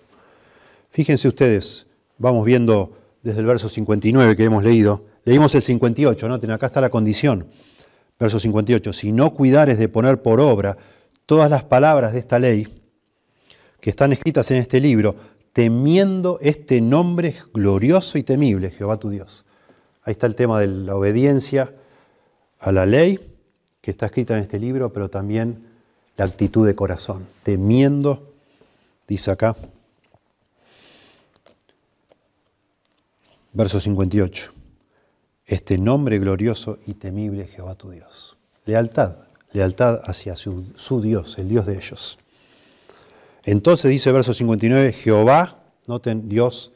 [0.91, 1.87] Fíjense ustedes,
[2.17, 6.81] vamos viendo desde el verso 59 que hemos leído, leímos el 58, noten, acá está
[6.81, 7.49] la condición.
[8.19, 10.77] Verso 58, si no cuidares de poner por obra
[11.27, 12.83] todas las palabras de esta ley
[13.81, 15.15] que están escritas en este libro,
[15.53, 19.45] temiendo este nombre glorioso y temible, Jehová tu Dios.
[20.03, 21.75] Ahí está el tema de la obediencia
[22.59, 23.28] a la ley
[23.89, 25.65] que está escrita en este libro, pero también
[26.19, 28.35] la actitud de corazón, temiendo,
[29.07, 29.57] dice acá,
[33.55, 34.53] verso 58,
[35.47, 38.37] este nombre glorioso y temible Jehová tu Dios.
[38.67, 39.21] Lealtad,
[39.53, 42.19] lealtad hacia su, Dios, el Dios de ellos.
[43.45, 46.73] Entonces dice verso 59, Jehová, noten, Dios,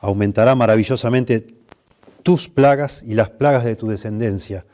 [0.00, 1.46] aumentará maravillosamente
[2.22, 4.64] tus plagas y las plagas de tu descendencia,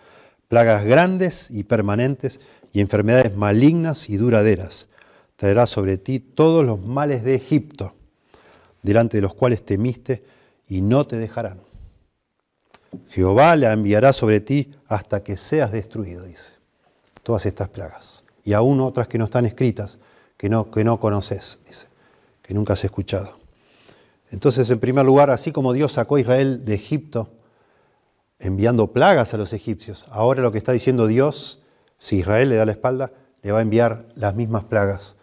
[0.50, 2.40] plagas grandes y permanentes
[2.72, 4.88] y enfermedades malignas y duraderas.
[5.36, 7.94] Traerá sobre ti todos los males de Egipto,
[8.82, 10.24] delante de los cuales temiste,
[10.66, 11.60] y no te dejarán.
[13.10, 16.54] Jehová la enviará sobre ti hasta que seas destruido, dice.
[17.22, 18.24] Todas estas plagas.
[18.44, 20.00] Y aún otras que no están escritas,
[20.36, 21.86] que no, que no conoces, dice,
[22.42, 23.38] que nunca has escuchado.
[24.32, 27.28] Entonces, en primer lugar, así como Dios sacó a Israel de Egipto,
[28.40, 31.62] enviando plagas a los egipcios, ahora lo que está diciendo Dios,
[31.98, 35.14] si Israel le da la espalda, le va a enviar las mismas plagas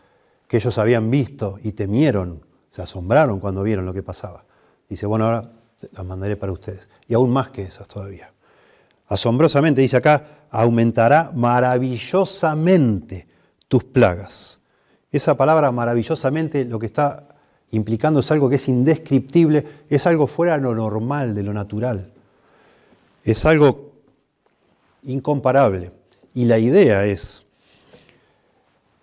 [0.47, 4.45] que ellos habían visto y temieron, se asombraron cuando vieron lo que pasaba.
[4.88, 5.51] Dice, bueno, ahora
[5.91, 6.88] las mandaré para ustedes.
[7.08, 8.32] Y aún más que esas todavía.
[9.08, 13.27] Asombrosamente, dice acá, aumentará maravillosamente
[13.67, 14.60] tus plagas.
[15.12, 17.27] Esa palabra maravillosamente lo que está
[17.71, 22.13] implicando es algo que es indescriptible, es algo fuera de lo normal, de lo natural.
[23.27, 23.91] Es algo
[25.03, 25.91] incomparable.
[26.33, 27.43] Y la idea es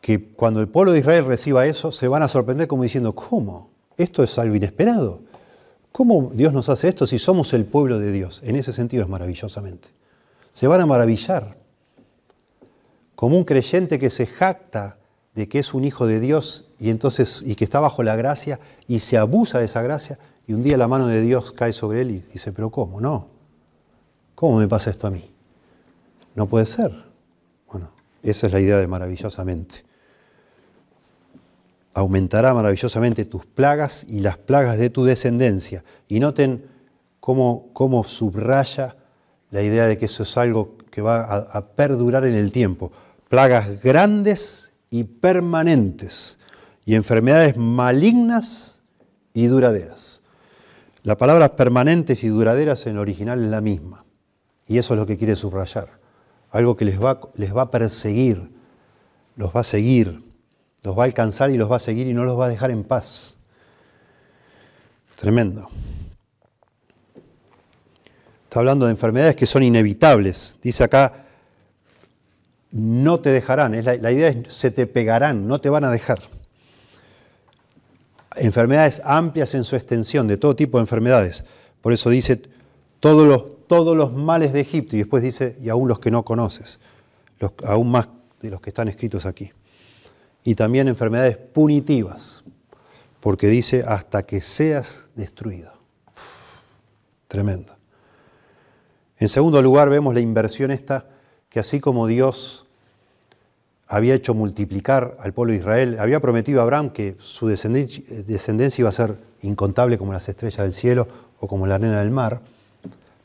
[0.00, 3.68] que cuando el pueblo de Israel reciba eso, se van a sorprender como diciendo, ¿cómo?
[3.98, 5.20] Esto es algo inesperado.
[5.92, 8.40] ¿Cómo Dios nos hace esto si somos el pueblo de Dios?
[8.42, 9.88] En ese sentido es maravillosamente.
[10.52, 11.58] Se van a maravillar.
[13.16, 14.96] Como un creyente que se jacta
[15.34, 18.58] de que es un hijo de Dios y entonces y que está bajo la gracia
[18.88, 22.00] y se abusa de esa gracia y un día la mano de Dios cae sobre
[22.00, 23.02] él y dice, pero ¿cómo?
[23.02, 23.33] No.
[24.44, 25.24] ¿Cómo me pasa esto a mí?
[26.34, 26.92] No puede ser.
[27.66, 29.86] Bueno, esa es la idea de maravillosamente
[31.94, 35.82] aumentará maravillosamente tus plagas y las plagas de tu descendencia.
[36.08, 36.66] Y noten
[37.20, 38.96] cómo, cómo subraya
[39.50, 42.92] la idea de que eso es algo que va a, a perdurar en el tiempo.
[43.30, 46.38] Plagas grandes y permanentes
[46.84, 48.82] y enfermedades malignas
[49.32, 50.20] y duraderas.
[51.02, 54.03] La palabra permanentes y duraderas en el original es la misma.
[54.66, 55.88] Y eso es lo que quiere subrayar.
[56.50, 58.50] Algo que les va, les va a perseguir,
[59.36, 60.22] los va a seguir,
[60.82, 62.70] los va a alcanzar y los va a seguir y no los va a dejar
[62.70, 63.36] en paz.
[65.16, 65.68] Tremendo.
[68.44, 70.58] Está hablando de enfermedades que son inevitables.
[70.62, 71.24] Dice acá,
[72.70, 73.84] no te dejarán.
[73.84, 76.20] la, la idea es, se te pegarán, no te van a dejar.
[78.36, 81.44] Enfermedades amplias en su extensión, de todo tipo de enfermedades.
[81.80, 82.42] Por eso dice,
[83.00, 86.24] todos los, todos los males de Egipto, y después dice, y aún los que no
[86.24, 86.78] conoces,
[87.64, 88.08] aún más
[88.40, 89.50] de los que están escritos aquí
[90.44, 92.44] y también enfermedades punitivas,
[93.20, 95.72] porque dice hasta que seas destruido.
[97.26, 97.74] tremendo.
[99.18, 101.06] En segundo lugar, vemos la inversión esta,
[101.48, 102.66] que así como Dios
[103.88, 108.88] había hecho multiplicar al pueblo de Israel, había prometido a Abraham que su descendencia iba
[108.88, 111.08] a ser incontable como las estrellas del cielo
[111.40, 112.40] o como la arena del mar,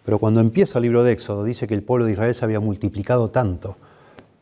[0.03, 2.59] pero cuando empieza el libro de Éxodo dice que el pueblo de Israel se había
[2.59, 3.77] multiplicado tanto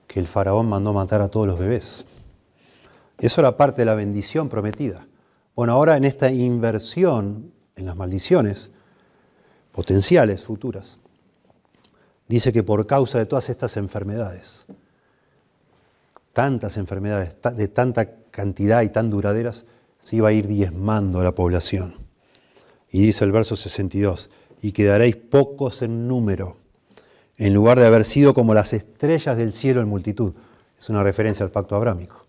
[0.07, 2.05] que el faraón mandó matar a todos los bebés.
[3.19, 5.07] Eso era parte de la bendición prometida.
[5.55, 8.69] Bueno, ahora en esta inversión en las maldiciones
[9.71, 10.99] potenciales futuras,
[12.27, 14.65] dice que por causa de todas estas enfermedades,
[16.33, 19.65] tantas enfermedades de tanta cantidad y tan duraderas,
[20.03, 21.95] se iba a ir diezmando la población.
[22.89, 24.29] Y dice el verso 62,
[24.61, 26.57] y quedaréis pocos en número,
[27.37, 30.33] en lugar de haber sido como las estrellas del cielo en multitud.
[30.77, 32.25] Es una referencia al pacto abrámico.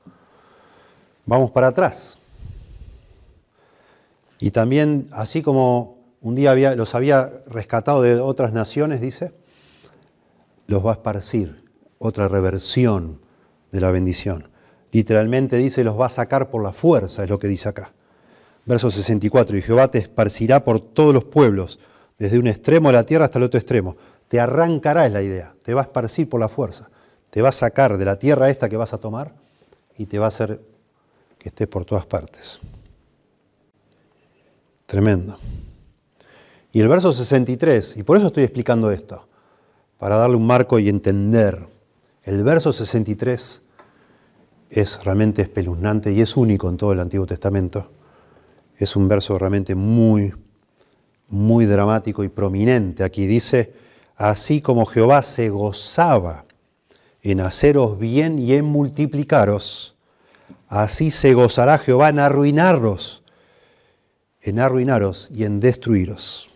[1.26, 2.18] Vamos para atrás.
[4.38, 9.32] Y también, así como un día los había rescatado de otras naciones, dice,
[10.66, 11.64] los va a esparcir,
[11.98, 13.20] otra reversión
[13.72, 14.50] de la bendición.
[14.92, 17.92] Literalmente dice, los va a sacar por la fuerza, es lo que dice acá.
[18.64, 21.78] Verso 64, y Jehová te esparcirá por todos los pueblos,
[22.18, 23.96] desde un extremo de la tierra hasta el otro extremo.
[24.28, 26.90] Te arrancará, es la idea, te va a esparcir por la fuerza.
[27.30, 29.34] Te va a sacar de la tierra esta que vas a tomar
[29.96, 30.60] y te va a hacer
[31.38, 32.58] que estés por todas partes.
[34.86, 35.38] Tremendo.
[36.72, 39.26] Y el verso 63, y por eso estoy explicando esto,
[39.98, 41.66] para darle un marco y entender.
[42.22, 43.62] El verso 63
[44.70, 47.90] es realmente espeluznante y es único en todo el Antiguo Testamento.
[48.76, 50.32] Es un verso realmente muy,
[51.28, 53.04] muy dramático y prominente.
[53.04, 53.72] Aquí dice,
[54.16, 56.44] así como Jehová se gozaba
[57.22, 59.96] en haceros bien y en multiplicaros,
[60.68, 63.22] así se gozará Jehová en arruinaros,
[64.42, 66.50] en arruinaros y en destruiros.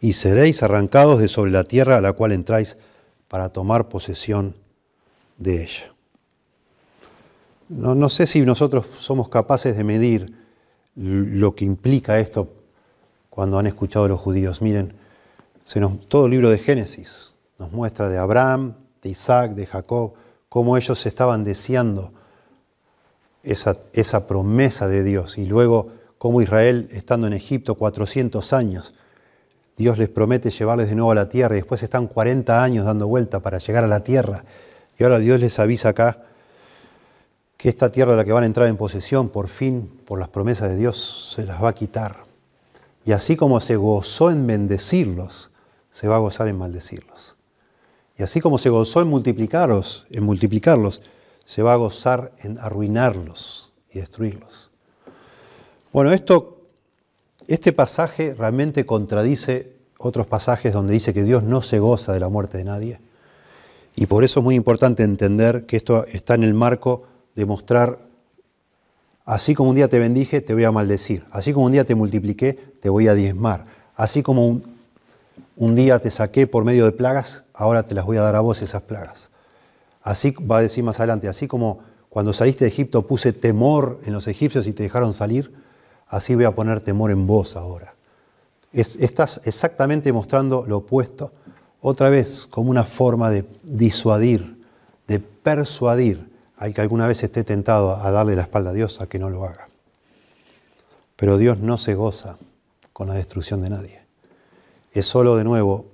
[0.00, 2.78] Y seréis arrancados de sobre la tierra a la cual entráis
[3.28, 4.54] para tomar posesión
[5.38, 5.92] de ella.
[7.68, 10.32] No, sé si nosotros somos capaces de medir
[10.94, 12.55] lo que implica esto
[13.36, 14.62] cuando han escuchado los judíos.
[14.62, 14.94] Miren,
[16.08, 20.14] todo el libro de Génesis nos muestra de Abraham, de Isaac, de Jacob,
[20.48, 22.14] cómo ellos estaban deseando
[23.42, 25.36] esa, esa promesa de Dios.
[25.36, 28.94] Y luego cómo Israel, estando en Egipto 400 años,
[29.76, 33.06] Dios les promete llevarles de nuevo a la tierra y después están 40 años dando
[33.06, 34.44] vuelta para llegar a la tierra.
[34.98, 36.22] Y ahora Dios les avisa acá
[37.58, 40.28] que esta tierra a la que van a entrar en posesión, por fin, por las
[40.28, 42.25] promesas de Dios, se las va a quitar.
[43.06, 45.52] Y así como se gozó en bendecirlos,
[45.92, 47.36] se va a gozar en maldecirlos.
[48.18, 51.00] Y así como se gozó en multiplicarlos, en multiplicarlos,
[51.44, 54.72] se va a gozar en arruinarlos y destruirlos.
[55.92, 56.62] Bueno, esto,
[57.46, 62.28] este pasaje realmente contradice otros pasajes donde dice que Dios no se goza de la
[62.28, 63.00] muerte de nadie.
[63.94, 67.04] Y por eso es muy importante entender que esto está en el marco
[67.36, 68.00] demostrar,
[69.26, 71.94] así como un día te bendije, te voy a maldecir, así como un día te
[71.94, 74.62] multipliqué, te voy a diezmar, así como un,
[75.56, 78.40] un día te saqué por medio de plagas, ahora te las voy a dar a
[78.40, 79.30] vos esas plagas.
[80.02, 84.12] Así va a decir más adelante, así como cuando saliste de Egipto puse temor en
[84.12, 85.52] los egipcios y te dejaron salir,
[86.06, 87.94] así voy a poner temor en vos ahora.
[88.72, 91.32] estás exactamente mostrando lo opuesto,
[91.80, 94.64] otra vez como una forma de disuadir,
[95.08, 99.06] de persuadir al que alguna vez esté tentado a darle la espalda a Dios a
[99.06, 99.68] que no lo haga.
[101.16, 102.38] Pero Dios no se goza
[102.92, 104.02] con la destrucción de nadie.
[104.92, 105.86] Es solo de nuevo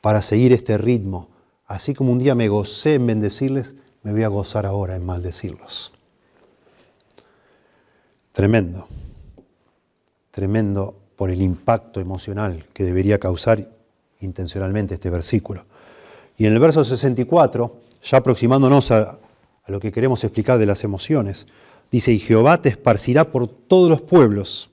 [0.00, 1.28] para seguir este ritmo.
[1.66, 5.92] Así como un día me gocé en bendecirles, me voy a gozar ahora en maldecirlos.
[8.32, 8.86] Tremendo.
[10.30, 13.66] Tremendo por el impacto emocional que debería causar
[14.20, 15.64] intencionalmente este versículo.
[16.36, 19.18] Y en el verso 64, ya aproximándonos a,
[19.66, 21.46] a lo que queremos explicar de las emociones.
[21.90, 24.70] Dice, y Jehová te esparcirá por todos los pueblos,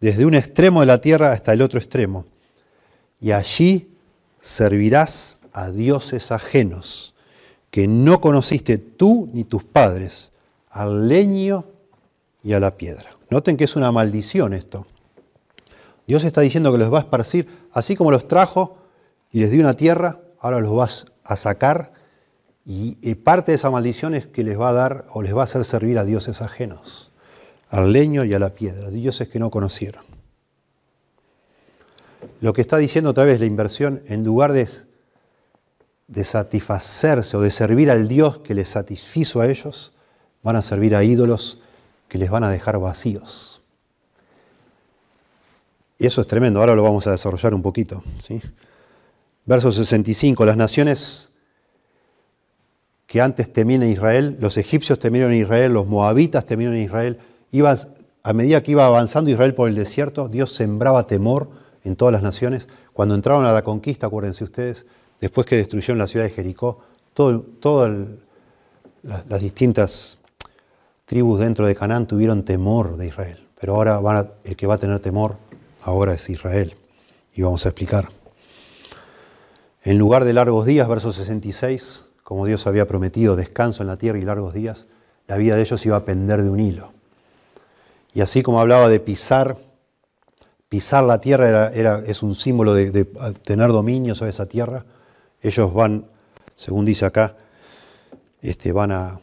[0.00, 2.24] desde un extremo de la tierra hasta el otro extremo,
[3.20, 3.88] y allí
[4.40, 7.14] servirás a dioses ajenos,
[7.70, 10.32] que no conociste tú ni tus padres,
[10.70, 11.64] al leño
[12.42, 13.10] y a la piedra.
[13.28, 14.86] Noten que es una maldición esto.
[16.06, 18.78] Dios está diciendo que los va a esparcir, así como los trajo
[19.30, 21.92] y les dio una tierra, ahora los vas a sacar
[22.64, 25.44] y parte de esa maldición es que les va a dar o les va a
[25.44, 27.10] hacer servir a dioses ajenos,
[27.68, 30.04] al leño y a la piedra, dioses que no conocieron.
[32.40, 34.68] Lo que está diciendo otra vez la inversión, en lugar de,
[36.08, 39.92] de satisfacerse o de servir al Dios que les satisfizo a ellos,
[40.42, 41.60] van a servir a ídolos
[42.08, 43.62] que les van a dejar vacíos.
[45.98, 48.02] Y eso es tremendo, ahora lo vamos a desarrollar un poquito.
[48.20, 48.40] ¿sí?
[49.44, 51.32] Verso 65, las naciones
[53.10, 57.18] que antes temían en Israel, los egipcios temieron en Israel, los moabitas temieron en Israel.
[58.22, 61.48] a medida que iba avanzando Israel por el desierto, Dios sembraba temor
[61.82, 62.68] en todas las naciones.
[62.92, 64.86] Cuando entraron a la conquista, acuérdense ustedes,
[65.20, 67.90] después que destruyeron la ciudad de Jericó, todas
[69.02, 70.18] las, distintas
[71.04, 73.44] tribus dentro de Canaán tuvieron temor de Israel.
[73.60, 75.36] Pero ahora el que va a tener temor
[75.82, 76.76] ahora es Israel.
[77.34, 78.08] Y vamos a explicar.
[79.82, 84.16] En lugar de largos días, verso 66, como Dios había prometido, descanso en la tierra
[84.16, 84.86] y largos días,
[85.26, 86.92] la vida de ellos iba a pender de un hilo.
[88.14, 89.58] Y así como hablaba de pisar,
[90.68, 93.04] pisar la tierra era, es un símbolo de,
[93.42, 94.84] tener dominio sobre esa tierra,
[95.42, 96.04] ellos van,
[96.54, 97.34] según dice acá,
[98.42, 99.20] este, van a,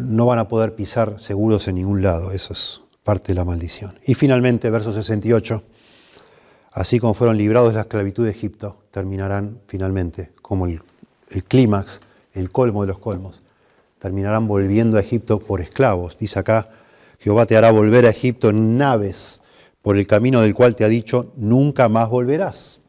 [0.00, 2.30] no van a poder pisar seguros en ningún lado.
[2.30, 3.98] Eso es parte de la maldición.
[4.04, 5.62] Y finalmente, verso 68,
[6.74, 10.82] así como fueron librados de la esclavitud de Egipto, terminarán finalmente como el,
[11.46, 12.00] clímax,
[12.34, 13.42] el colmo de los colmos,
[14.00, 16.18] terminarán volviendo a Egipto por esclavos.
[16.18, 16.68] Dice acá,
[17.20, 19.40] Jehová te hará volver a Egipto en naves
[19.82, 22.80] por el camino del cual te ha dicho, nunca más volverás.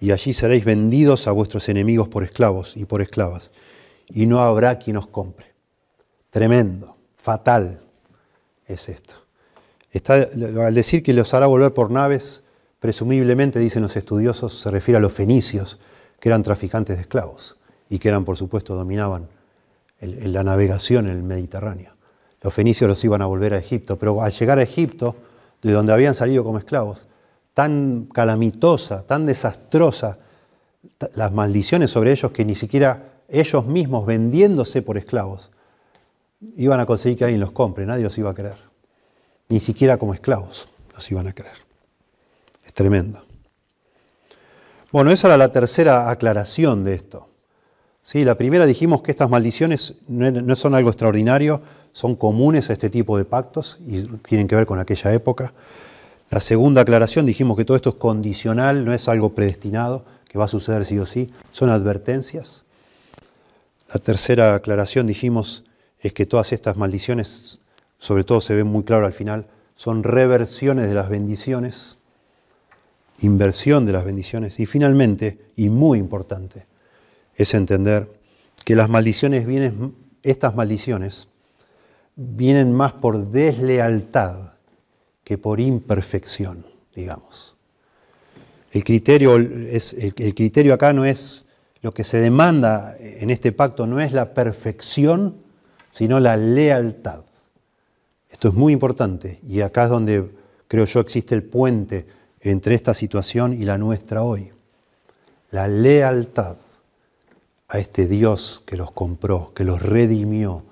[0.00, 3.52] Y allí seréis vendidos a vuestros enemigos por esclavos y por esclavas,
[4.08, 5.46] y no habrá quien os compre.
[6.30, 7.80] Tremendo, fatal
[8.66, 9.14] es esto.
[9.92, 12.42] Está, al decir que los hará volver por naves,
[12.80, 15.78] presumiblemente, dicen los estudiosos, se refiere a los fenicios,
[16.20, 17.56] que eran traficantes de esclavos
[17.88, 19.28] y que eran, por supuesto, dominaban
[20.00, 21.92] la navegación en el Mediterráneo.
[22.40, 25.16] Los fenicios los iban a volver a Egipto, pero al llegar a Egipto,
[25.62, 27.06] de donde habían salido como esclavos,
[27.54, 30.18] tan calamitosa, tan desastrosa,
[31.14, 35.50] las maldiciones sobre ellos que ni siquiera ellos mismos vendiéndose por esclavos
[36.56, 38.56] iban a conseguir que alguien los compre, nadie los iba a creer.
[39.48, 41.67] Ni siquiera como esclavos los iban a creer.
[42.78, 43.24] Tremendo.
[44.92, 47.28] Bueno, esa era la tercera aclaración de esto.
[48.04, 51.60] Sí, la primera dijimos que estas maldiciones no son algo extraordinario,
[51.92, 55.54] son comunes a este tipo de pactos y tienen que ver con aquella época.
[56.30, 60.44] La segunda aclaración dijimos que todo esto es condicional, no es algo predestinado, que va
[60.44, 62.62] a suceder sí o sí, son advertencias.
[63.92, 65.64] La tercera aclaración dijimos
[65.98, 67.58] es que todas estas maldiciones,
[67.98, 71.97] sobre todo se ve muy claro al final, son reversiones de las bendiciones,
[73.20, 74.58] inversión de las bendiciones.
[74.60, 76.66] Y finalmente, y muy importante,
[77.34, 78.10] es entender
[78.64, 81.28] que las maldiciones vienen, estas maldiciones,
[82.16, 84.54] vienen más por deslealtad
[85.24, 87.54] que por imperfección, digamos.
[88.72, 89.80] El criterio, el,
[90.16, 91.46] el criterio acá no es,
[91.80, 95.36] lo que se demanda en este pacto no es la perfección,
[95.92, 97.24] sino la lealtad.
[98.30, 100.30] Esto es muy importante y acá es donde
[100.66, 102.06] creo yo existe el puente
[102.50, 104.52] entre esta situación y la nuestra hoy.
[105.50, 106.56] La lealtad
[107.68, 110.64] a este Dios que los compró, que los redimió,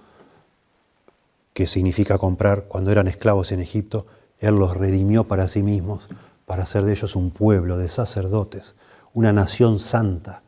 [1.52, 4.06] que significa comprar cuando eran esclavos en Egipto,
[4.38, 6.08] Él los redimió para sí mismos,
[6.44, 8.74] para hacer de ellos un pueblo de sacerdotes,
[9.14, 10.42] una nación santa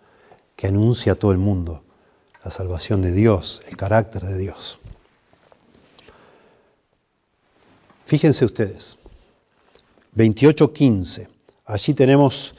[0.56, 1.82] que anuncia a todo el mundo
[2.44, 4.78] la salvación de Dios, el carácter de Dios.
[8.04, 8.96] Fíjense ustedes,
[10.18, 11.28] 28.15,
[11.64, 12.56] allí tenemos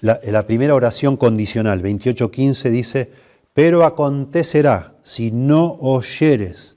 [0.00, 3.12] la, primera oración condicional, 28.15 dice,
[3.54, 6.76] pero acontecerá si no oyeres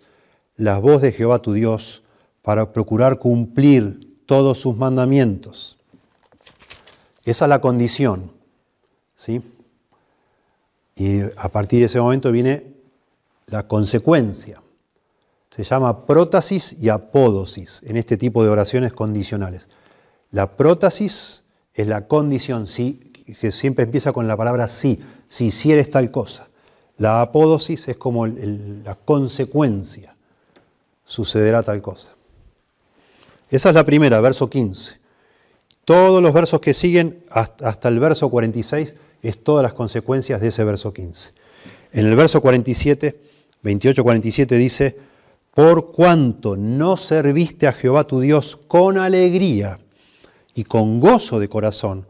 [0.55, 2.03] la voz de Jehová tu Dios
[2.43, 5.77] para procurar cumplir todos sus mandamientos.
[7.25, 8.31] Esa es la condición,
[9.15, 9.41] ¿sí?
[10.95, 12.71] Y a partir de ese momento viene
[13.47, 14.61] la consecuencia.
[15.49, 19.69] Se llama prótasis y apódosis en este tipo de oraciones condicionales.
[20.33, 21.43] La prótasis
[21.75, 22.99] es la condición, sí,
[23.39, 26.49] que siempre empieza con la palabra sí, si hicieres tal cosa.
[26.97, 30.15] La apódosis es como la consecuencia,
[31.05, 32.15] sucederá tal cosa.
[33.51, 34.99] Esa es la primera, verso 15.
[35.85, 40.63] Todos los versos que siguen hasta el verso 46 es todas las consecuencias de ese
[40.63, 41.29] verso 15.
[41.91, 43.19] En el verso 47,
[43.63, 44.97] 28-47 dice,
[45.53, 49.77] por cuanto no serviste a Jehová tu Dios con alegría
[50.53, 52.05] y con gozo de corazón,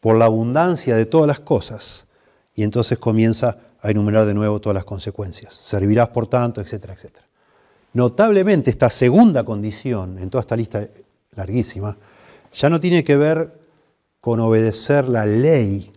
[0.00, 2.06] por la abundancia de todas las cosas.
[2.54, 5.54] Y entonces comienza a enumerar de nuevo todas las consecuencias.
[5.54, 7.26] Servirás por tanto, etcétera, etcétera.
[7.92, 10.86] Notablemente esta segunda condición, en toda esta lista
[11.34, 11.96] larguísima,
[12.52, 13.58] ya no tiene que ver
[14.20, 15.92] con obedecer la ley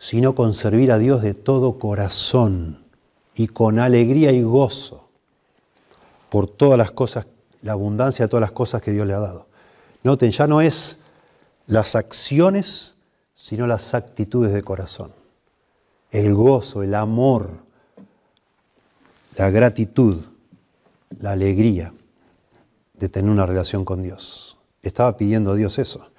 [0.00, 2.78] sino con servir a Dios de todo corazón
[3.34, 5.08] y con alegría y gozo
[6.30, 7.26] por todas las cosas,
[7.60, 9.46] la abundancia de todas las cosas que Dios le ha dado.
[10.02, 10.96] Noten, ya no es
[11.70, 12.96] las acciones,
[13.36, 15.12] sino las actitudes de corazón.
[16.10, 17.58] El gozo, el amor,
[19.36, 20.18] la gratitud,
[21.20, 21.94] la alegría
[22.94, 24.58] de tener una relación con Dios.
[24.82, 26.10] Estaba pidiendo a Dios eso.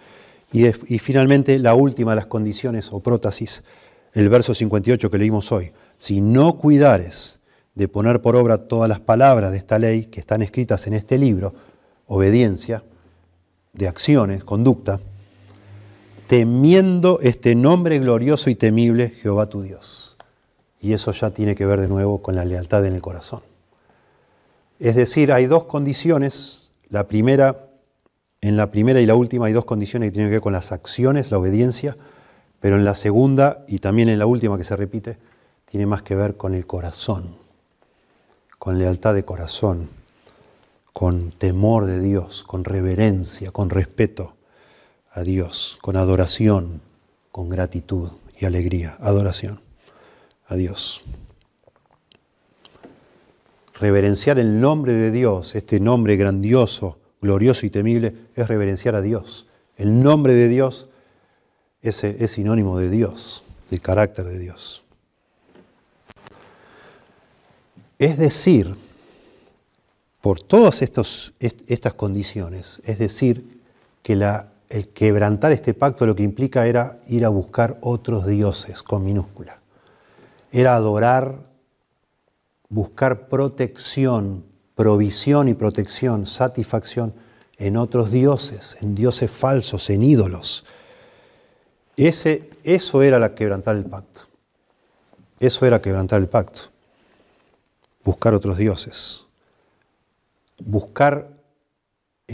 [0.54, 3.66] Y, finalmente la última de las condiciones o prótesis,
[4.14, 5.74] el verso 58 que leímos hoy.
[6.00, 7.42] Si no cuidares
[7.76, 11.18] de poner por obra todas las palabras de esta ley que están escritas en este
[11.18, 11.54] libro,
[12.08, 12.86] obediencia,
[13.74, 15.00] de acciones, conducta,
[16.32, 20.16] temiendo este nombre glorioso y temible, Jehová tu Dios.
[20.80, 23.42] Y eso ya tiene que ver de nuevo con la lealtad en el corazón.
[24.80, 26.72] Es decir, hay dos condiciones.
[26.88, 27.68] La primera
[28.40, 30.72] en la primera y la última hay dos condiciones que tienen que ver con las
[30.72, 31.98] acciones, la obediencia,
[32.62, 35.18] pero en la segunda y también en la última que se repite,
[35.66, 37.36] tiene más que ver con el corazón,
[38.58, 39.90] con lealtad de corazón,
[40.94, 44.36] con temor de Dios, con reverencia, con respeto
[45.12, 46.82] a Dios, con adoración,
[47.32, 48.10] con gratitud
[48.40, 48.98] y alegría.
[49.00, 49.62] Adoración
[50.48, 51.02] a Dios.
[53.80, 59.48] Reverenciar el nombre de Dios, este nombre grandioso, glorioso y temible, es reverenciar a Dios.
[59.78, 60.90] El nombre de Dios
[61.82, 64.84] es, es sinónimo de Dios, del carácter de Dios.
[67.98, 68.76] Es decir,
[70.22, 73.62] por todas estas condiciones, es decir,
[74.04, 74.16] que
[74.72, 79.60] el quebrantar este pacto lo que implica era ir a buscar otros dioses con minúscula.
[80.52, 81.40] Era adorar,
[82.70, 84.46] buscar protección,
[84.76, 87.14] provisión y protección, satisfacción
[87.58, 90.66] en otros dioses, en dioses falsos, en ídolos.
[91.96, 94.22] Ese, eso era la quebrantar el pacto.
[95.40, 96.72] Eso era quebrantar el pacto
[98.04, 99.24] buscar otros dioses,
[100.64, 101.31] buscar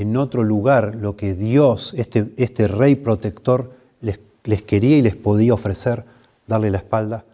[0.02, 3.72] en otro lugar lo que Dios, este, este rey protector,
[4.02, 6.06] les, les, quería y les podía ofrecer,
[6.48, 7.26] darle la espalda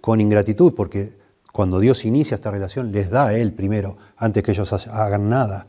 [0.00, 1.14] con ingratitud, porque
[1.52, 5.66] cuando Dios inicia esta relación, les da a Él primero, antes que ellos hagan nada.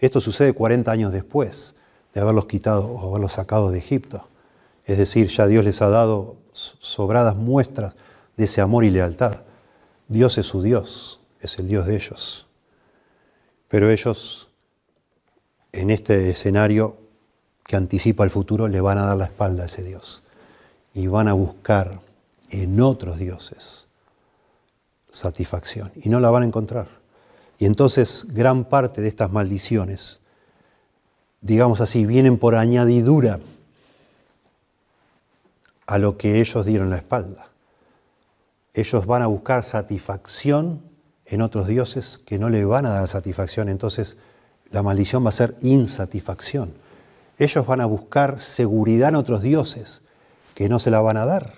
[0.00, 1.74] Esto sucede 40 años después
[2.14, 4.28] de haberlos quitado o haberlos sacado de Egipto.
[4.84, 7.94] Es decir, ya Dios les ha dado sobradas muestras
[8.36, 9.42] de ese amor y lealtad.
[10.08, 12.46] Dios es su Dios es el Dios de ellos.
[13.68, 14.47] Pero ellos,
[15.72, 16.96] en este escenario
[17.64, 20.22] que anticipa el futuro, le van a dar la espalda a ese Dios
[20.94, 22.00] y van a buscar
[22.50, 23.86] en otros dioses
[25.10, 26.88] satisfacción y no la van a encontrar.
[27.58, 30.20] Y entonces gran parte de estas maldiciones,
[31.40, 33.40] digamos así, vienen por añadidura
[35.86, 37.48] a lo que ellos dieron la espalda.
[38.74, 40.82] Ellos van a buscar satisfacción
[41.24, 43.68] en otros dioses que no le van a dar satisfacción.
[43.68, 44.16] Entonces
[44.70, 46.72] la maldición va a ser insatisfacción.
[47.38, 50.02] Ellos van a buscar seguridad en otros dioses
[50.54, 51.54] que no se la van a dar.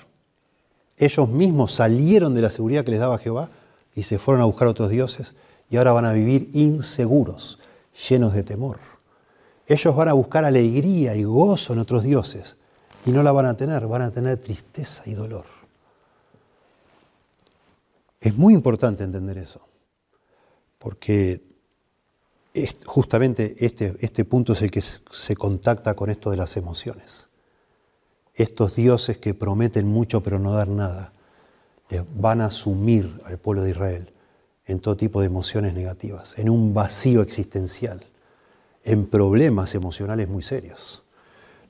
[0.97, 3.51] Ellos mismos salieron de la seguridad que les daba Jehová
[3.95, 5.35] y se fueron a buscar otros dioses
[5.71, 7.59] y ahora van a vivir inseguros,
[8.09, 8.79] llenos de temor.
[9.67, 12.57] Ellos van a buscar alegría y gozo en otros dioses
[13.07, 15.47] y no la van a tener, van a tener tristeza y dolor.
[18.21, 19.61] Es muy importante entender eso,
[20.79, 21.50] porque
[22.85, 27.29] justamente este, este punto es el que se contacta con esto de las emociones.
[28.35, 31.13] Estos dioses que prometen mucho pero no dan nada,
[32.15, 34.13] van a sumir al pueblo de Israel
[34.67, 38.07] en todo tipo de emociones negativas, en un vacío existencial,
[38.85, 41.03] en problemas emocionales muy serios.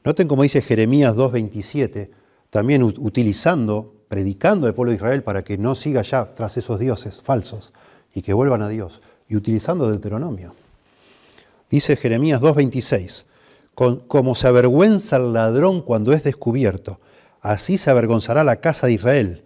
[0.04, 2.10] Noten como dice Jeremías 2.27,
[2.50, 7.22] también utilizando predicando al pueblo de Israel para que no siga ya tras esos dioses
[7.22, 7.72] falsos
[8.12, 10.52] y que vuelvan a Dios, y utilizando Deuteronomio.
[11.70, 13.24] Dice Jeremías 2.26,
[14.08, 17.00] como se avergüenza el ladrón cuando es descubierto,
[17.40, 19.44] así se avergonzará la casa de Israel,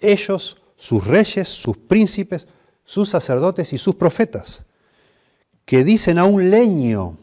[0.00, 2.48] ellos, sus reyes, sus príncipes,
[2.84, 4.64] sus sacerdotes y sus profetas,
[5.64, 7.18] que dicen a un leño,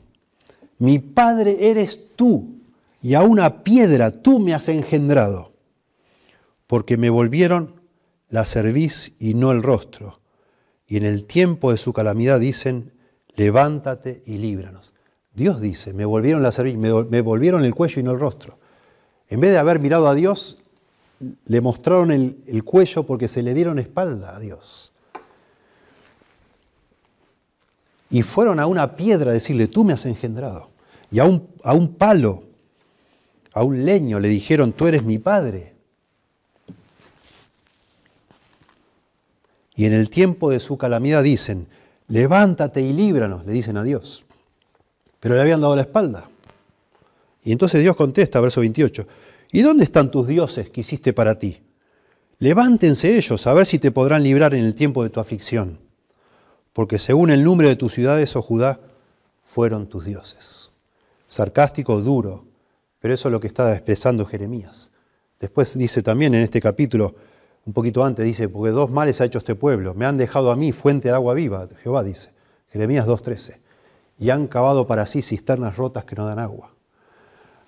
[0.77, 2.55] mi padre eres tú,
[3.01, 5.53] y a una piedra tú me has engendrado
[6.67, 7.81] porque me volvieron
[8.29, 10.21] la cerviz y no el rostro.
[10.87, 12.93] Y en el tiempo de su calamidad dicen,
[13.35, 14.93] levántate y líbranos.
[15.33, 18.57] Dios dice, me volvieron la cerviz, me, volvieron el cuello y no el rostro.
[19.27, 20.57] En vez de haber mirado a Dios,
[21.45, 24.93] le mostraron el, el cuello porque se le dieron espalda a Dios.
[28.09, 30.69] Y fueron a una piedra a decirle, tú me has engendrado.
[31.11, 32.43] Y a un, a un palo,
[33.53, 35.73] a un leño le dijeron, tú eres mi padre.
[39.75, 41.67] Y en el tiempo de su calamidad dicen,
[42.07, 44.25] levántate y líbranos, le dicen a Dios.
[45.19, 46.29] Pero le habían dado la espalda.
[47.43, 49.07] Y entonces Dios contesta, verso 28,
[49.51, 51.61] ¿y dónde están tus dioses que hiciste para ti?
[52.39, 55.79] Levántense ellos a ver si te podrán librar en el tiempo de tu aflicción,
[56.73, 58.79] porque según el número de tus ciudades, oh Judá,
[59.43, 60.71] fueron tus dioses.
[61.27, 62.45] Sarcástico, duro,
[62.99, 64.89] pero eso es lo que está expresando Jeremías.
[65.39, 67.15] Después dice también en este capítulo,
[67.65, 70.55] un poquito antes dice, porque dos males ha hecho este pueblo, me han dejado a
[70.55, 72.29] mí fuente de agua viva, Jehová dice,
[72.69, 73.57] Jeremías 2.13,
[74.19, 76.73] y han cavado para sí cisternas rotas que no dan agua.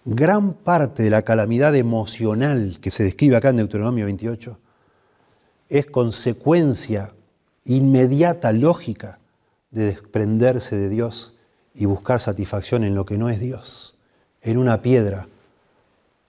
[0.05, 4.57] Gran parte de la calamidad emocional que se describe acá en Deuteronomio 28
[5.69, 7.13] es consecuencia
[7.65, 9.19] inmediata, lógica,
[9.71, 11.35] de desprenderse de Dios
[11.73, 13.97] y buscar satisfacción en lo que no es Dios,
[14.41, 15.27] en una piedra,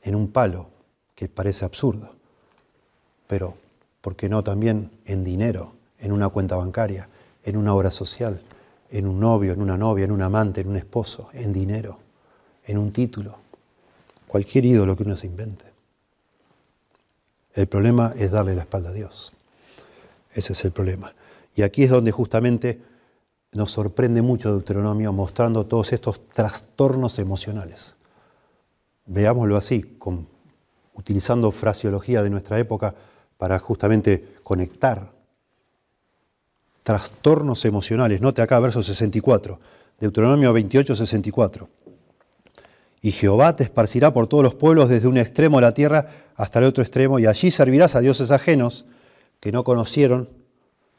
[0.03, 0.71] en un palo,
[1.14, 2.18] que parece absurdo
[3.29, 3.55] pero
[4.01, 7.09] ¿por qué no también en dinero, en una cuenta bancaria,
[7.45, 8.43] en una obra social,
[8.91, 11.99] en un novio, en una novia, en un amante, en un esposo, en dinero,
[12.66, 13.37] en un título,
[14.26, 15.66] cualquier ídolo que uno se invente.
[17.55, 19.33] El problema es darle la espalda a Dios.
[20.33, 21.12] Ese es el problema.
[21.55, 22.81] Y aquí es donde justamente
[23.53, 27.97] nos sorprende mucho Deuteronomio mostrando todos estos trastornos emocionales.
[29.07, 29.99] Veámoslo así,
[30.95, 32.95] utilizando fraseología de nuestra época
[33.39, 35.12] para justamente conectar
[36.82, 38.20] trastornos emocionales.
[38.20, 39.61] Note acá verso 64,
[40.01, 41.68] Deuteronomio 28, 64.
[43.01, 46.59] Y Jehová te esparcirá por todos los pueblos desde un extremo de la tierra hasta
[46.59, 48.86] el otro extremo, y allí servirás a dioses ajenos
[49.41, 50.30] que no conocieron,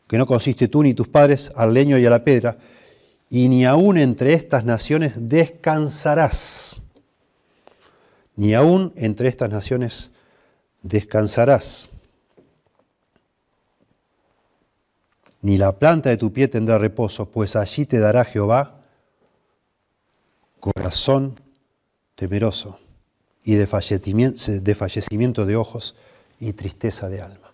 [0.08, 2.58] que no conociste tú ni tus padres, al leño y a la piedra,
[3.30, 6.82] y ni aún entre estas naciones descansarás.
[8.36, 10.12] Ni aún entre estas naciones
[10.82, 11.90] descansarás.
[15.42, 18.80] Ni la planta de tu pie tendrá reposo, pues allí te dará Jehová
[20.60, 21.40] corazón
[22.16, 22.80] temeroso
[23.44, 25.96] y de fallecimiento de ojos
[26.40, 27.54] y tristeza de alma.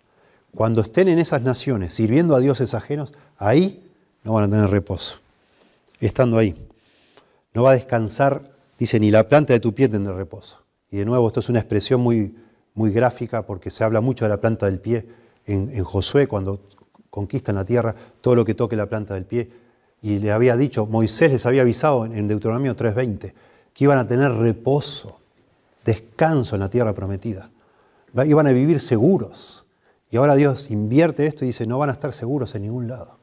[0.53, 3.91] Cuando estén en esas naciones sirviendo a dioses ajenos, ahí
[4.23, 5.19] no van a tener reposo.
[5.99, 6.55] Estando ahí.
[7.53, 10.63] No va a descansar, dice, ni la planta de tu pie tendrá reposo.
[10.89, 12.35] Y de nuevo, esto es una expresión muy,
[12.73, 15.07] muy gráfica porque se habla mucho de la planta del pie
[15.45, 16.61] en, en Josué, cuando
[17.15, 19.49] conquistan la tierra, todo lo que toque la planta del pie.
[20.01, 23.33] Y le había dicho, Moisés les había avisado en Deuteronomio 3:20,
[23.73, 25.21] que iban a tener reposo,
[25.85, 27.49] descanso en la tierra prometida.
[28.25, 29.65] Iban a vivir seguros.
[30.11, 33.17] Y ahora Dios invierte esto y dice, no van a estar seguros en ningún lado.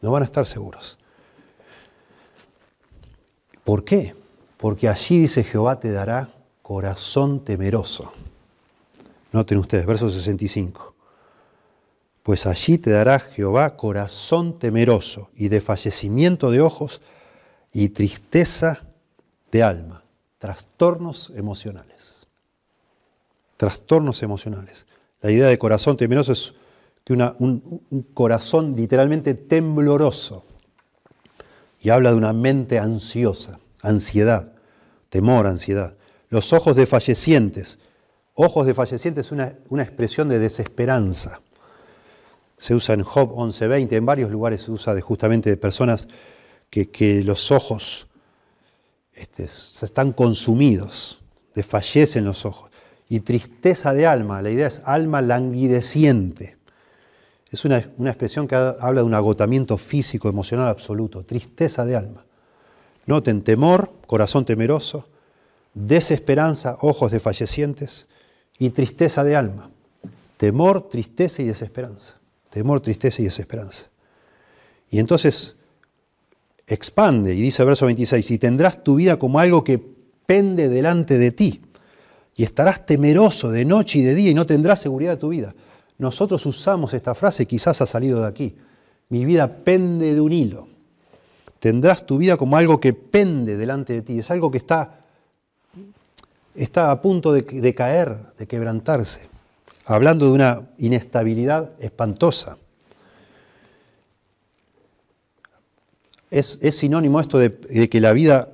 [0.00, 0.96] No van a estar seguros.
[3.64, 4.14] ¿Por qué?
[4.56, 6.30] Porque allí dice Jehová te dará
[6.62, 8.12] corazón temeroso.
[9.32, 10.97] Noten ustedes, verso 65
[12.28, 17.00] pues allí te dará Jehová corazón temeroso y de fallecimiento de ojos
[17.72, 18.84] y tristeza
[19.50, 20.02] de alma,
[20.38, 22.26] trastornos emocionales.
[23.56, 24.86] Trastornos emocionales.
[25.22, 26.52] La idea de corazón temeroso es
[27.02, 27.80] que un,
[28.12, 30.44] corazón literalmente tembloroso
[31.80, 34.52] y habla de una mente ansiosa, ansiedad,
[35.08, 35.96] temor, ansiedad.
[36.28, 37.78] Los ojos de fallecientes.
[38.34, 41.40] Ojos de fallecientes es una expresión de desesperanza
[42.58, 46.08] se usa en Job 11:20, en varios lugares se usa de justamente de personas
[46.70, 48.08] que, los ojos
[49.14, 51.20] este, están consumidos,
[51.54, 52.70] desfallecen los ojos.
[53.08, 56.58] Y tristeza de alma, la idea es alma languideciente.
[57.50, 62.26] Es una, una expresión que habla de un agotamiento físico, emocional absoluto, tristeza de alma.
[63.06, 65.08] Noten temor, corazón temeroso,
[65.72, 68.08] desesperanza, ojos desfallecientes
[68.58, 69.70] y tristeza de alma.
[70.36, 72.17] Temor, tristeza y desesperanza
[72.50, 73.88] temor, tristeza y desesperanza.
[74.90, 75.56] Y entonces
[76.66, 79.82] expande y dice el verso 26, y tendrás tu vida como algo que
[80.26, 81.62] pende delante de ti,
[82.34, 85.54] y estarás temeroso de noche y de día y no tendrás seguridad de tu vida.
[85.96, 88.54] Nosotros usamos esta frase, quizás ha salido de aquí,
[89.08, 90.68] mi vida pende de un hilo.
[91.58, 95.00] Tendrás tu vida como algo que pende delante de ti, es algo que está,
[96.54, 99.28] está a punto de, de caer, de quebrantarse
[99.88, 102.58] hablando de una inestabilidad espantosa.
[106.30, 108.50] Es, sinónimo esto de, que la vida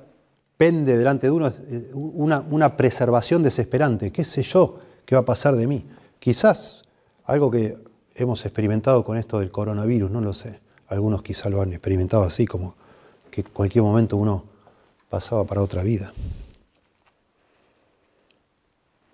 [0.55, 4.11] pende delante de uno, eh, una, una preservación desesperante.
[4.11, 5.85] ¿Qué sé yo qué va a pasar de mí?
[6.19, 6.83] Quizás
[7.25, 7.77] algo que
[8.15, 10.61] hemos experimentado con esto del coronavirus, no lo sé.
[10.87, 12.75] Algunos quizás lo han experimentado así, como
[13.29, 14.45] que en cualquier momento uno
[15.09, 16.13] pasaba para otra vida.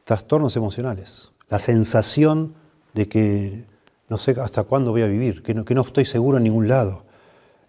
[0.04, 2.56] Trastornos emocionales la sensación
[2.94, 3.66] de que
[4.08, 6.70] no sé hasta cuándo voy a vivir, que no, que no estoy seguro en ningún
[6.70, 7.04] lado,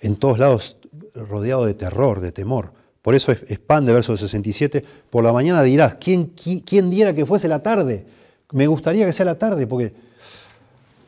[0.00, 0.76] en todos lados
[1.14, 2.72] rodeado de terror, de temor.
[3.02, 7.60] Por eso expande verso 67, por la mañana dirás, ¿quién, ¿quién, diera que fuese la
[7.60, 8.06] tarde?
[8.52, 9.92] Me gustaría que sea la tarde, porque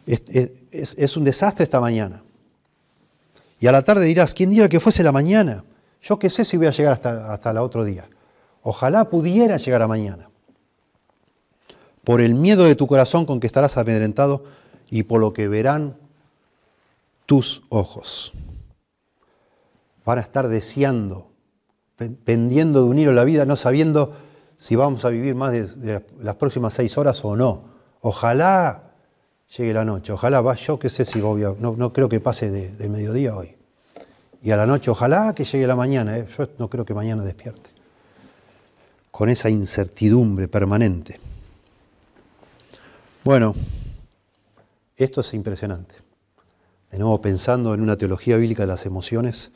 [0.04, 2.24] es, un desastre esta mañana.
[3.60, 5.64] Y a la tarde dirás, ¿quién diera que fuese la mañana?
[6.02, 8.08] Yo qué sé si voy a llegar hasta, hasta el otro día.
[8.62, 10.28] Ojalá pudiera llegar a mañana
[12.04, 14.44] por el miedo de tu corazón con que estarás amedrentado
[14.90, 15.96] y por lo que verán
[17.26, 18.32] tus ojos.
[20.04, 21.30] Van a estar deseando,
[22.24, 24.14] pendiendo de unir a la vida, no sabiendo
[24.58, 27.64] si vamos a vivir más de, las próximas seis horas o no.
[28.02, 28.92] Ojalá
[29.56, 32.50] llegue la noche, ojalá va, yo qué sé si voy a, no, creo que pase
[32.50, 33.56] de, mediodía hoy.
[34.42, 36.26] Y a la noche, ojalá que llegue la mañana, ¿eh?
[36.36, 37.70] yo no creo que mañana despierte.
[39.10, 41.18] Con esa incertidumbre permanente.
[43.24, 43.54] Bueno,
[44.98, 45.94] esto es impresionante.
[46.90, 49.50] De nuevo, pensando en una teología bíblica de las emociones,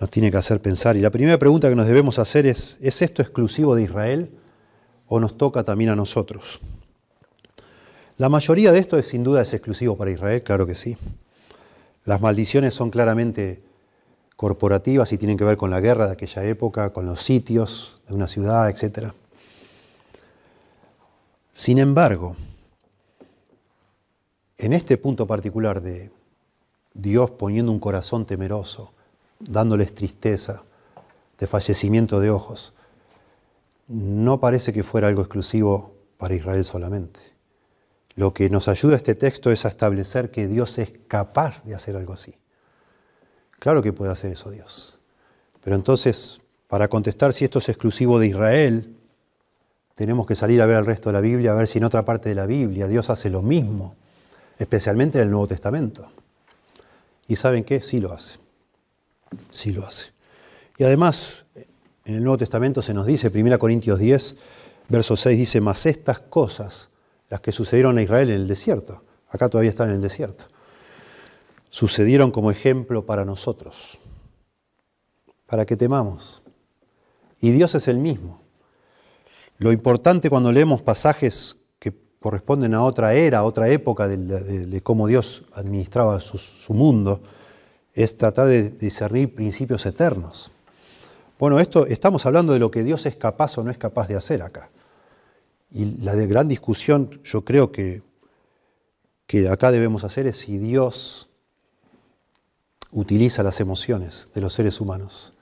[0.00, 0.96] nos tiene que hacer pensar.
[0.96, 4.32] Y la primera pregunta que nos debemos hacer es, ¿es esto exclusivo de Israel
[5.06, 6.58] o nos toca también a nosotros?
[8.16, 10.96] La mayoría de esto es sin duda es exclusivo para Israel, claro que sí.
[12.04, 13.62] Las maldiciones son claramente
[14.34, 18.14] corporativas y tienen que ver con la guerra de aquella época, con los sitios de
[18.14, 19.12] una ciudad, etc.
[21.52, 22.34] Sin embargo,
[24.58, 26.10] en este punto particular de
[26.92, 28.92] Dios poniendo un corazón temeroso,
[29.38, 30.64] dándoles tristeza,
[31.38, 32.74] de fallecimiento de ojos,
[33.86, 37.20] no parece que fuera algo exclusivo para Israel solamente.
[38.16, 41.96] Lo que nos ayuda este texto es a establecer que Dios es capaz de hacer
[41.96, 42.34] algo así.
[43.60, 44.98] Claro que puede hacer eso Dios.
[45.62, 48.96] Pero entonces, para contestar si esto es exclusivo de Israel,
[49.94, 52.04] tenemos que salir a ver el resto de la Biblia, a ver si en otra
[52.04, 53.94] parte de la Biblia Dios hace lo mismo,
[54.58, 56.10] especialmente en el Nuevo Testamento.
[57.26, 57.80] ¿Y saben qué?
[57.80, 58.38] Sí lo hace.
[59.50, 60.12] Sí lo hace.
[60.76, 61.44] Y además,
[62.04, 64.36] en el Nuevo Testamento se nos dice, 1 Corintios 10,
[64.88, 66.88] verso 6 dice, más estas cosas,
[67.28, 70.44] las que sucedieron a Israel en el desierto, acá todavía están en el desierto,
[71.70, 73.98] sucedieron como ejemplo para nosotros,
[75.46, 76.42] para que temamos.
[77.40, 78.40] Y Dios es el mismo.
[79.58, 81.58] Lo importante cuando leemos pasajes
[82.20, 87.20] corresponden a otra era, a otra época de, cómo Dios administraba su mundo,
[87.94, 90.50] es tratar de discernir principios eternos.
[91.38, 94.16] Bueno, esto estamos hablando de lo que Dios es capaz o no es capaz de
[94.16, 94.70] hacer acá.
[95.70, 98.02] Y la de gran discusión, yo creo que,
[99.26, 101.28] que acá debemos hacer es si Dios
[102.90, 105.34] utiliza las emociones de los seres humanos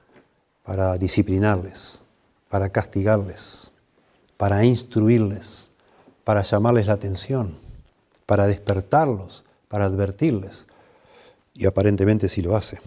[0.65, 2.03] para disciplinarles,
[2.49, 3.71] para castigarles,
[4.37, 5.71] para instruirles,
[6.27, 7.57] para llamarles la atención,
[8.27, 10.67] para despertarlos, para advertirles.
[11.55, 12.81] Y aparentemente sí lo hace.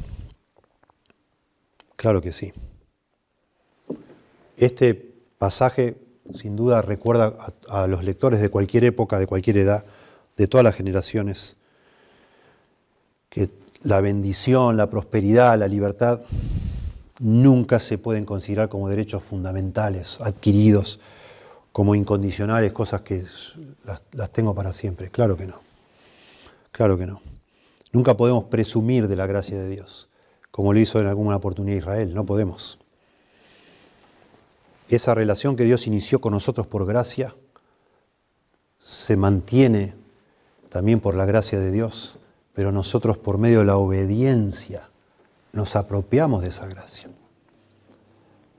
[1.96, 2.52] Claro que sí.
[4.58, 4.94] Este
[5.38, 5.96] pasaje
[6.36, 7.38] sin duda recuerda
[7.70, 9.86] a, los lectores de cualquier época, de cualquier edad,
[10.36, 11.56] de todas las generaciones,
[13.30, 13.50] que
[13.84, 16.24] la bendición, la prosperidad, la libertad
[17.20, 21.00] nunca se pueden considerar como derechos fundamentales, adquiridos,
[21.72, 23.24] como incondicionales, cosas que
[23.84, 25.10] las, tengo para siempre.
[25.10, 25.60] Claro que no.
[26.72, 27.22] Claro que no.
[27.92, 30.10] Nunca podemos presumir de la gracia de Dios,
[30.52, 32.80] como lo hizo en alguna oportunidad Israel, no podemos.
[34.88, 37.36] Esa relación que Dios inició con nosotros por gracia
[38.80, 39.96] se mantiene
[40.70, 42.18] también por la gracia de Dios,
[42.54, 44.90] pero nosotros por medio de la obediencia
[45.52, 47.10] nos apropiamos de esa gracia.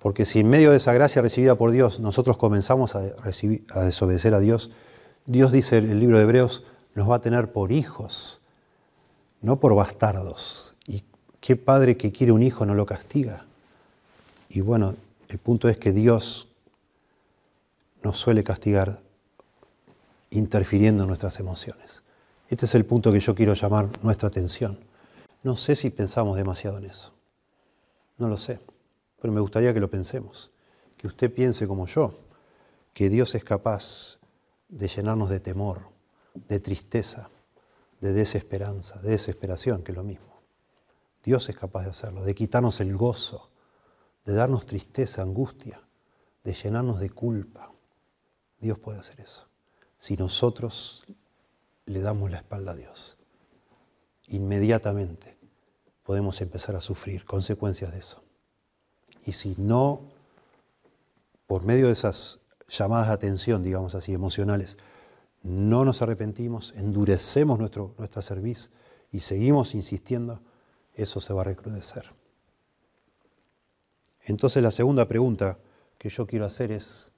[0.00, 3.00] Porque si en medio de esa gracia recibida por Dios nosotros comenzamos a,
[3.84, 4.70] desobedecer a Dios,
[5.26, 8.40] Dios dice en el libro de Hebreos, nos va a tener por hijos
[9.42, 10.74] no por bastardos.
[10.86, 11.04] ¿Y
[11.40, 13.46] qué padre que quiere un hijo no lo castiga?
[14.48, 14.96] Y bueno,
[15.28, 16.48] el punto es que Dios
[18.02, 19.00] nos suele castigar
[20.30, 22.02] interfiriendo en nuestras emociones.
[22.48, 24.78] Este es el punto que yo quiero llamar nuestra atención.
[25.42, 27.12] No sé si pensamos demasiado en eso.
[28.18, 28.60] No lo sé.
[29.20, 30.50] Pero me gustaría que lo pensemos.
[30.96, 32.14] Que usted piense como yo,
[32.92, 34.18] que Dios es capaz
[34.68, 35.82] de llenarnos de temor,
[36.34, 37.30] de tristeza,
[38.00, 40.40] de desesperanza, de desesperación, que es lo mismo.
[41.22, 43.50] Dios es capaz de hacerlo, de quitarnos el gozo,
[44.24, 45.82] de darnos tristeza, angustia,
[46.44, 47.72] de llenarnos de culpa.
[48.58, 49.48] Dios puede hacer eso.
[49.98, 51.02] Si nosotros
[51.84, 53.18] le damos la espalda a Dios,
[54.28, 55.36] inmediatamente
[56.04, 58.19] podemos empezar a sufrir consecuencias de eso.
[59.24, 60.02] Y si no,
[61.46, 64.78] por medio de esas llamadas de atención, digamos así, emocionales,
[65.42, 68.70] no nos arrepentimos, endurecemos nuestro, nuestra cerviz
[69.10, 70.40] y seguimos insistiendo,
[70.94, 72.12] eso se va a recrudecer.
[74.24, 75.58] Entonces la segunda pregunta
[75.98, 77.10] que yo quiero hacer es,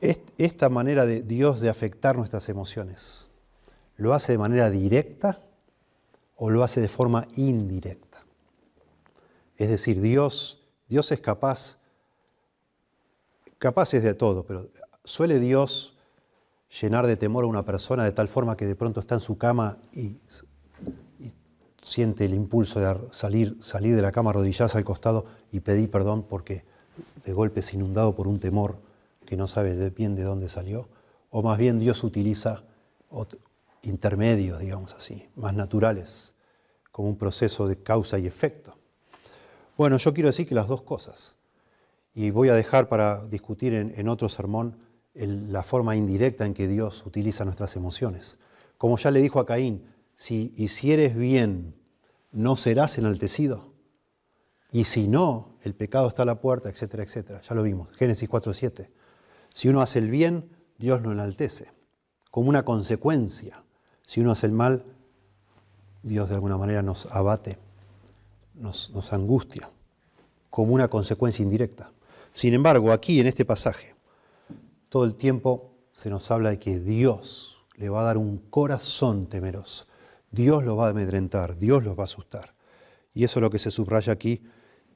[0.00, 3.30] ¿esta manera de Dios de afectar nuestras emociones,
[3.96, 5.40] lo hace de manera directa
[6.36, 8.07] o lo hace de forma indirecta?
[9.58, 11.78] Es decir, Dios, Dios es capaz,
[13.58, 14.68] capaz es de todo, pero
[15.04, 15.96] ¿Suele Dios
[16.80, 19.38] llenar de temor a una persona de tal forma que de pronto está en su
[19.38, 20.18] cama y,
[21.80, 26.24] siente el impulso de salir, salir de la cama, arrodillarse al costado y pedir perdón
[26.24, 26.64] porque
[27.24, 28.76] de golpe es inundado por un temor
[29.24, 30.88] que no sabe bien de dónde salió?
[31.30, 32.64] ¿O más bien Dios utiliza
[33.82, 36.34] intermedios, digamos así, más naturales,
[36.92, 38.77] como un proceso de causa y efecto?
[39.78, 41.36] Bueno, yo quiero decir que las dos cosas.
[42.12, 44.76] Y voy a dejar para discutir en otro sermón
[45.14, 48.38] la forma indirecta en que Dios utiliza nuestras emociones.
[48.76, 51.76] Como ya le dijo a Caín, si hicieres bien
[52.32, 53.72] no serás enaltecido.
[54.72, 57.40] Y si no, el pecado está a la puerta, etcétera, etcétera.
[57.40, 58.90] Ya lo vimos, Génesis 4.7.
[59.54, 61.70] Si uno hace el bien, Dios lo enaltece,
[62.32, 63.62] como una consecuencia.
[64.04, 64.84] Si uno hace el mal,
[66.02, 67.58] Dios de alguna manera nos abate,
[68.58, 69.70] nos, angustia,
[70.50, 71.92] como una consecuencia indirecta.
[72.32, 73.94] Sin embargo, aquí en este pasaje,
[74.88, 79.26] todo el tiempo se nos habla de que Dios le va a dar un corazón
[79.26, 79.86] temeroso.
[80.30, 82.54] Dios lo va a amedrentar, Dios los va a asustar.
[83.14, 84.42] Y eso es lo que se subraya aquí.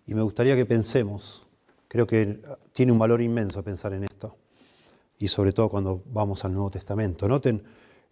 [0.06, 1.46] Y me gustaría que pensemos,
[1.88, 2.40] creo que
[2.72, 4.36] tiene un valor inmenso pensar en esto.
[5.18, 7.28] Y sobre todo cuando vamos al Nuevo Testamento.
[7.28, 7.62] Noten,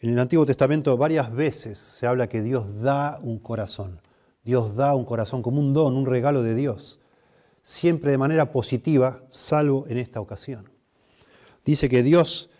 [0.00, 4.00] en el Antiguo Testamento varias veces se habla que Dios da un corazón.
[4.50, 6.98] Dios da un corazón como un don, un regalo de Dios.
[7.62, 10.68] Siempre de manera positiva, salvo en esta ocasión.
[11.64, 12.50] Dice que Dios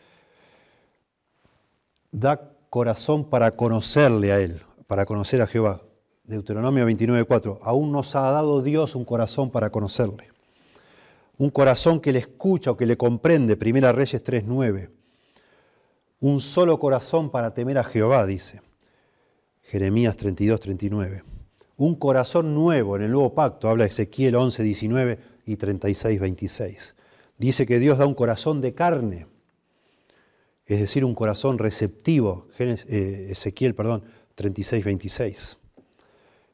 [2.12, 5.82] da corazón para conocerle a Él, para conocer a Jehová.
[6.22, 7.58] Deuteronomio 29.4.
[7.60, 10.28] Aún nos ha dado Dios un corazón para conocerle.
[11.38, 13.56] Un corazón que le escucha o que le comprende.
[13.56, 14.90] Primera Reyes 3.9.
[16.20, 18.62] Un solo corazón para temer a Jehová, dice.
[19.62, 21.39] Jeremías 32.39.
[21.80, 26.92] Un corazón nuevo en el nuevo pacto, habla Ezequiel 11.19 y 36.26.
[27.38, 29.26] Dice que Dios da un corazón de carne
[30.70, 34.04] es decir, un corazón receptivo, eh, Ezequiel, perdón,
[34.36, 35.58] 36, 26.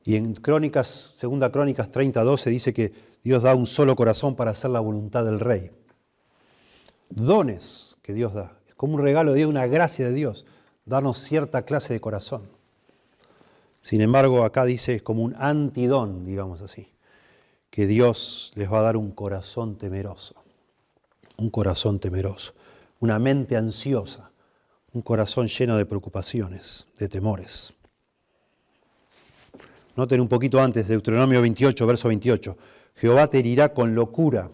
[0.05, 4.53] Y en Crónicas, segunda Crónicas 30, 12 dice que Dios da un solo corazón para
[4.53, 5.71] hacer la voluntad del rey.
[7.11, 8.59] Dones que Dios da.
[8.67, 10.47] Es como un regalo de Dios, una gracia de Dios,
[10.87, 12.56] darnos cierta clase de corazón.
[13.87, 16.89] Sin embargo, acá dice es como un antidón, digamos así,
[17.71, 20.35] que Dios les va a dar un corazón temeroso.
[21.37, 22.55] Un corazón temeroso
[23.01, 24.31] una mente ansiosa,
[24.93, 27.73] un corazón lleno de preocupaciones, de temores.
[29.97, 32.57] Noten un poquito antes, Deuteronomio 28, verso 28.
[32.97, 34.51] Jehová te herirá con locura,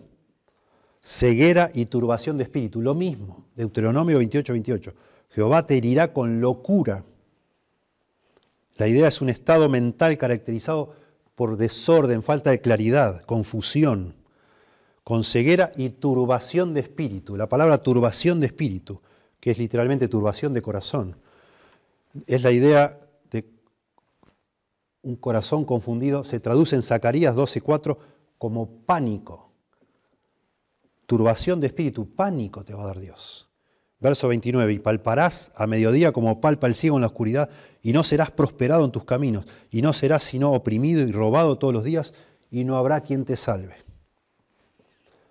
[1.02, 2.80] ceguera y turbación de espíritu.
[2.80, 4.94] Lo mismo, Deuteronomio 28, 28.
[5.30, 7.04] Jehová te herirá con locura.
[8.82, 10.92] La idea es un estado mental caracterizado
[11.36, 14.16] por desorden, falta de claridad, confusión
[15.04, 17.36] con ceguera y turbación de espíritu.
[17.36, 19.00] La palabra turbación de espíritu,
[19.38, 21.16] que es literalmente turbación de corazón,
[22.26, 22.98] es la idea
[23.30, 23.48] de
[25.02, 27.98] un corazón confundido, se traduce en Zacarías 12:4
[28.36, 29.52] como pánico.
[31.06, 33.51] Turbación de espíritu, pánico te va a dar Dios.
[34.02, 37.48] Verso 29, y palparás a mediodía como palpa el ciego en la oscuridad,
[37.82, 41.72] y no serás prosperado en tus caminos, y no serás sino oprimido y robado todos
[41.72, 42.12] los días,
[42.50, 43.76] y no habrá quien te salve.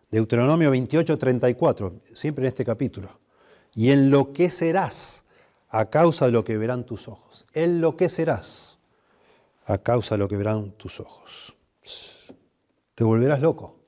[0.10, 3.20] Deuteronomio 28, 34, siempre en este capítulo.
[3.76, 5.26] Y enloquecerás
[5.68, 7.46] a causa de lo que verán tus ojos.
[7.54, 8.80] Enloquecerás
[9.66, 11.54] a causa de lo que verán tus ojos.
[12.96, 13.80] Te volverás loco.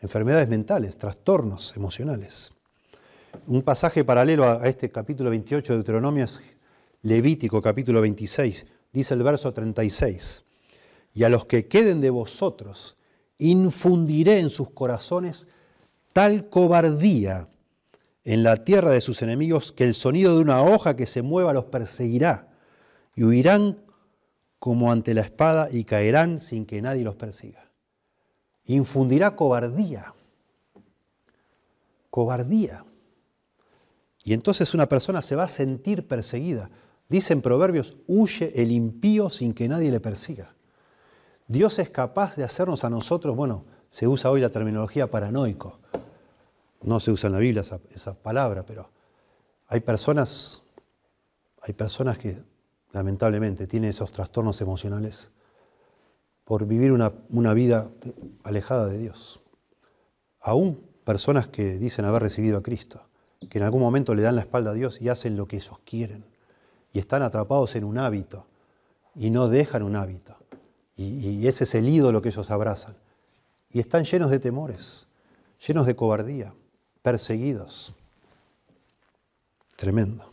[0.00, 2.55] Enfermedades mentales, trastornos emocionales.
[3.46, 6.40] Un pasaje paralelo a este capítulo 28 de Deuteronomio es
[7.02, 8.66] Levítico capítulo 26.
[8.92, 10.44] Dice el verso 36.
[11.12, 12.96] Y a los que queden de vosotros
[13.38, 15.46] infundiré en sus corazones
[16.12, 17.48] tal cobardía
[18.24, 21.52] en la tierra de sus enemigos que el sonido de una hoja que se mueva
[21.52, 22.48] los perseguirá
[23.14, 23.78] y huirán
[24.58, 27.70] como ante la espada y caerán sin que nadie los persiga.
[28.64, 30.14] Infundirá cobardía.
[32.10, 32.85] Cobardía.
[34.26, 36.68] Y entonces una persona se va a sentir perseguida.
[37.08, 40.52] Dicen proverbios, huye el impío sin que nadie le persiga.
[41.46, 45.78] Dios es capaz de hacernos a nosotros, bueno, se usa hoy la terminología paranoico.
[46.82, 48.90] No se usa en la Biblia esa, palabra, pero
[49.68, 50.64] hay personas,
[51.62, 52.42] hay personas que
[52.90, 55.30] lamentablemente tienen esos trastornos emocionales
[56.42, 57.92] por vivir una, una vida
[58.42, 59.38] alejada de Dios.
[60.40, 63.06] Aún personas que dicen haber recibido a Cristo,
[63.48, 65.78] que en algún momento le dan la espalda a Dios y hacen lo que ellos
[65.84, 66.24] quieren,
[66.92, 68.46] y están atrapados en un hábito
[69.14, 70.36] y no dejan un hábito.
[70.96, 72.96] Y, ese es el ídolo que ellos abrazan.
[73.70, 75.06] Y están llenos de temores,
[75.66, 76.54] llenos de cobardía,
[77.02, 77.94] perseguidos.
[79.76, 80.30] Tremendo.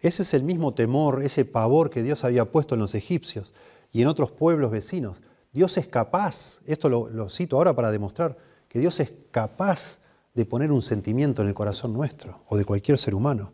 [0.00, 3.54] Ese es el mismo temor, ese pavor que Dios había puesto en los egipcios
[3.90, 5.22] y en otros pueblos vecinos.
[5.52, 8.36] Dios es capaz, esto lo, lo, cito ahora para demostrar,
[8.68, 10.00] que Dios es capaz
[10.34, 13.52] de poner un sentimiento en el corazón nuestro o de cualquier ser humano.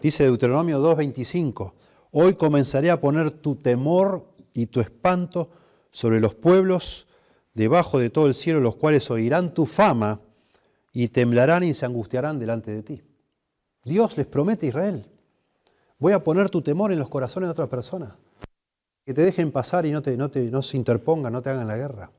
[0.00, 1.72] Dice Deuteronomio 2.25,
[2.10, 5.50] hoy comenzaré a poner tu temor y tu espanto
[5.90, 7.06] sobre los pueblos
[7.54, 10.20] debajo de todo el cielo, los cuales oirán tu fama
[10.92, 13.02] y temblarán y se angustiarán delante de ti.
[13.84, 15.06] Dios les promete a Israel,
[15.98, 18.14] voy a poner tu temor en los corazones de otras personas.
[19.04, 22.10] que te dejen pasar y no, te, no, se interpongan, no te hagan la guerra.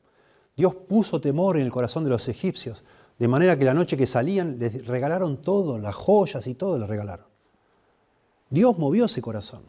[0.56, 2.84] Dios puso temor en el corazón de los egipcios,
[3.18, 6.90] de manera que la noche que salían les regalaron todo, las joyas y todo les
[6.90, 7.28] regalaron.
[8.50, 9.64] Dios movió ese corazón.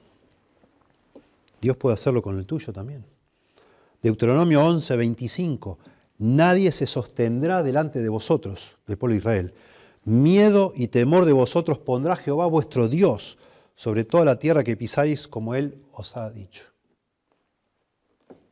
[1.61, 3.05] Dios puede hacerlo con el tuyo también.
[4.03, 5.78] Deuteronomio 11, 25.
[6.18, 9.55] Nadie se sostendrá delante de vosotros, del pueblo de Israel.
[10.05, 13.38] Miedo y temor de vosotros pondrá Jehová vuestro Dios
[13.74, 16.64] sobre toda la tierra que pisáis como Él os ha dicho.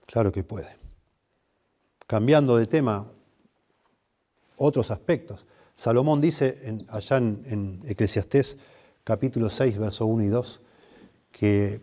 [0.06, 0.76] Claro que puede.
[2.06, 3.10] Cambiando de tema,
[4.56, 5.46] otros aspectos.
[5.76, 8.58] Salomón dice allá en, en Eclesiastés
[9.04, 10.60] capítulo 6, verso 1 y 2,
[11.32, 11.80] que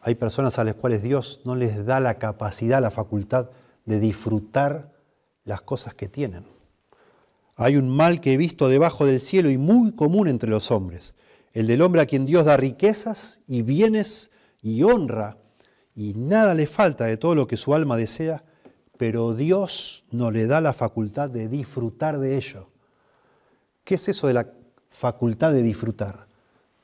[0.00, 3.50] hay personas a las cuales Dios no les da la capacidad, la facultad
[3.84, 4.92] de disfrutar
[5.44, 6.44] las cosas que tienen.
[7.56, 11.14] Hay un mal que he visto debajo del cielo y muy común entre los hombres,
[11.54, 14.30] el del hombre a quien Dios da riquezas y bienes
[14.62, 15.38] y honra,
[15.94, 18.44] y nada le falta de todo lo que su alma desea,
[18.98, 22.68] pero Dios no le da la facultad de disfrutar de ello.
[23.84, 24.48] ¿Qué es eso de la
[24.88, 26.26] facultad de disfrutar?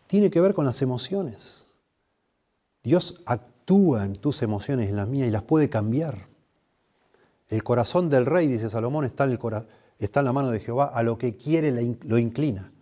[0.06, 1.66] Tiene que ver con las emociones.
[2.82, 6.28] Dios actúa en tus emociones, en las mías, y las puede cambiar.
[7.48, 9.38] El corazón del rey, dice Salomón, está en,
[10.24, 11.70] la mano de Jehová, a lo que quiere
[12.02, 12.72] lo inclina.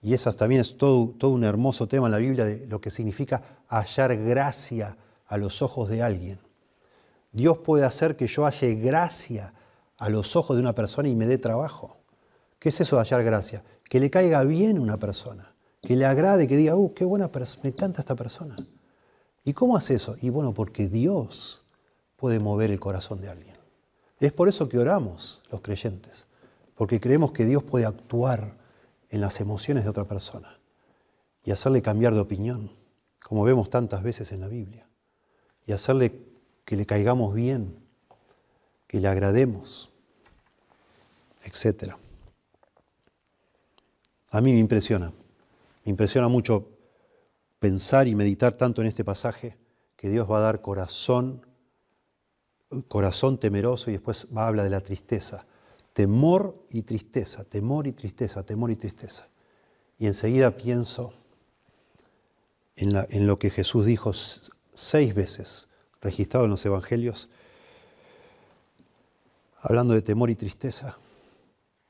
[0.00, 3.42] Y eso también es todo un hermoso tema en la Biblia de lo que significa
[3.68, 4.96] hallar gracia
[5.26, 6.38] a los ojos de alguien.
[7.32, 9.54] Dios puede hacer que yo halle gracia
[9.96, 11.96] a los ojos de una persona y me dé trabajo.
[12.58, 13.64] ¿Qué es eso de hallar gracia?
[13.84, 17.62] Que le caiga bien una persona, que le agrade, que diga, uh, qué buena persona,
[17.64, 18.56] me encanta esta persona.
[19.44, 20.16] ¿Y cómo hace eso?
[20.20, 21.64] Y bueno, porque Dios
[22.16, 23.56] puede mover el corazón de alguien.
[24.20, 26.26] Es por eso que oramos los creyentes,
[26.76, 28.56] porque creemos que Dios puede actuar
[29.08, 30.60] en las emociones de otra persona
[31.42, 32.70] y hacerle cambiar de opinión,
[33.20, 34.88] como vemos tantas veces en la Biblia,
[35.66, 36.31] y hacerle
[36.64, 37.76] que le caigamos bien,
[38.86, 39.90] que le agrademos,
[41.42, 41.94] etc.
[44.30, 45.12] A mí me impresiona,
[45.84, 46.68] me impresiona mucho
[47.58, 49.56] pensar y meditar tanto en este pasaje
[49.96, 51.46] que Dios va a dar corazón
[52.88, 55.46] corazón temeroso y después va a hablar de la tristeza.
[55.92, 59.28] Temor y tristeza, temor y tristeza, temor y tristeza.
[59.98, 61.12] Y enseguida pienso
[62.76, 64.12] en, en lo que Jesús dijo
[64.74, 65.68] seis veces,
[66.02, 67.30] registrado en los evangelios,
[69.60, 70.98] hablando de temor y tristeza,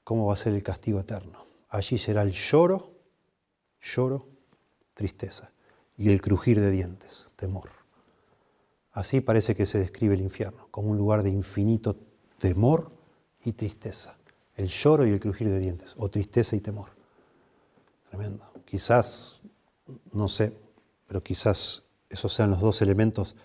[0.05, 1.47] cómo va a ser el castigo eterno.
[1.71, 2.93] Allí será el lloro,
[3.81, 4.29] lloro,
[4.95, 5.51] tristeza,
[5.97, 7.71] y el crujir de dientes, temor.
[8.93, 11.97] Así parece que se describe el infierno, como un lugar de infinito
[12.39, 12.93] temor
[13.43, 14.17] y tristeza.
[14.55, 16.91] El lloro y el crujir de dientes, o tristeza y temor.
[18.11, 18.45] Tremendo.
[18.67, 19.41] Quizás,
[20.13, 20.55] no sé,
[21.07, 23.37] pero quizás esos sean los dos elementos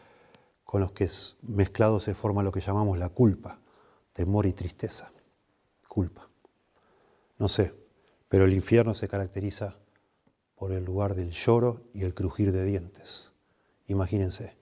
[0.67, 1.09] con los que
[1.43, 3.61] mezclados se forma lo que llamamos la culpa,
[4.11, 5.09] temor y tristeza.
[5.87, 6.29] Culpa.
[7.39, 7.73] No sé,
[8.27, 9.77] pero el infierno se caracteriza
[10.55, 13.31] por el lugar del lloro y el crujir de dientes.
[13.87, 14.57] Imagínense,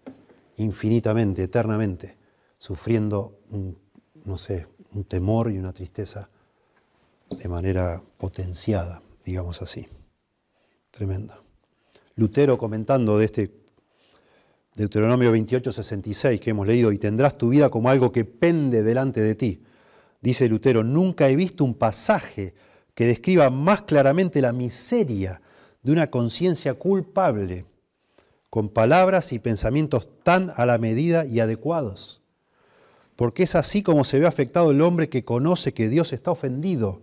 [0.57, 2.19] infinitamente, eternamente,
[2.59, 3.75] sufriendo un,
[4.25, 6.29] no sé, un temor y una tristeza
[7.31, 9.87] de manera potenciada, digamos así.
[10.91, 11.41] Tremenda.
[12.15, 13.64] Lutero comentando de este
[14.75, 19.21] Deuteronomio 28, 66 que hemos leído, y tendrás tu vida como algo que pende delante
[19.21, 19.63] de ti.
[20.21, 22.53] Dice Lutero, nunca he visto un pasaje
[22.93, 25.41] que describa más claramente la miseria
[25.81, 27.65] de una conciencia culpable
[28.49, 32.21] con palabras y pensamientos tan a la medida y adecuados.
[33.15, 37.01] Porque es así como se ve afectado el hombre que conoce que Dios está ofendido,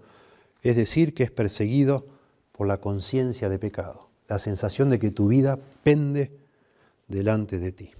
[0.62, 2.06] es decir, que es perseguido
[2.52, 6.41] por la conciencia de pecado, la sensación de que tu vida pende
[7.06, 7.90] delante de ti.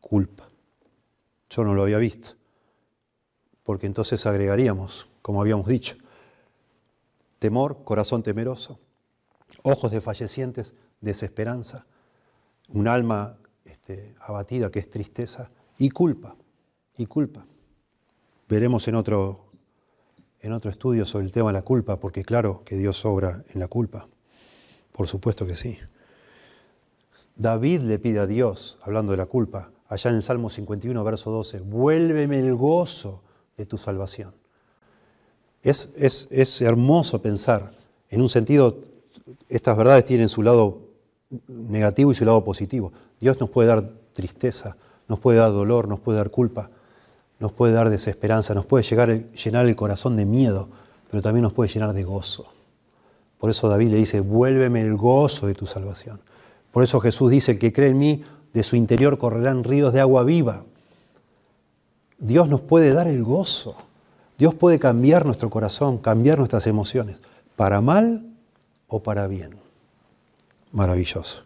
[0.00, 0.48] Culpa.
[1.50, 2.30] Yo no lo había visto,
[3.62, 5.96] porque entonces agregaríamos, como habíamos dicho,
[7.38, 8.78] temor, corazón temeroso,
[9.62, 11.86] ojos desfallecientes, desesperanza,
[12.70, 16.36] un alma este, abatida que es tristeza y culpa,
[16.96, 17.46] y culpa.
[18.48, 19.46] Veremos en otro,
[20.40, 23.60] en otro estudio sobre el tema de la culpa, porque claro que Dios obra en
[23.60, 24.08] la culpa,
[24.92, 25.78] por supuesto que sí.
[27.36, 31.30] David le pide a Dios, hablando de la culpa, allá en el Salmo 51, verso
[31.30, 33.22] 12, vuélveme el gozo
[33.56, 34.32] de tu salvación.
[35.62, 37.72] Es, hermoso pensar,
[38.08, 38.78] en un sentido,
[39.48, 40.78] estas verdades tienen su lado
[41.48, 42.92] negativo y su lado positivo.
[43.20, 44.76] Dios nos puede dar tristeza,
[45.08, 46.70] nos puede dar dolor, nos puede dar culpa,
[47.38, 50.68] nos puede dar desesperanza, nos puede llegar, llenar el corazón de miedo,
[51.10, 52.46] pero también nos puede llenar de gozo.
[53.38, 56.20] Por eso David le dice, vuélveme el gozo de tu salvación.
[56.76, 58.22] Por eso Jesús dice que cree en mí,
[58.52, 60.66] de su interior correrán ríos de agua viva.
[62.18, 63.76] Dios nos puede dar el gozo.
[64.36, 67.16] Dios puede cambiar nuestro corazón, cambiar nuestras emociones,
[67.56, 68.26] para mal
[68.88, 69.56] o para bien.
[70.70, 71.44] Maravilloso.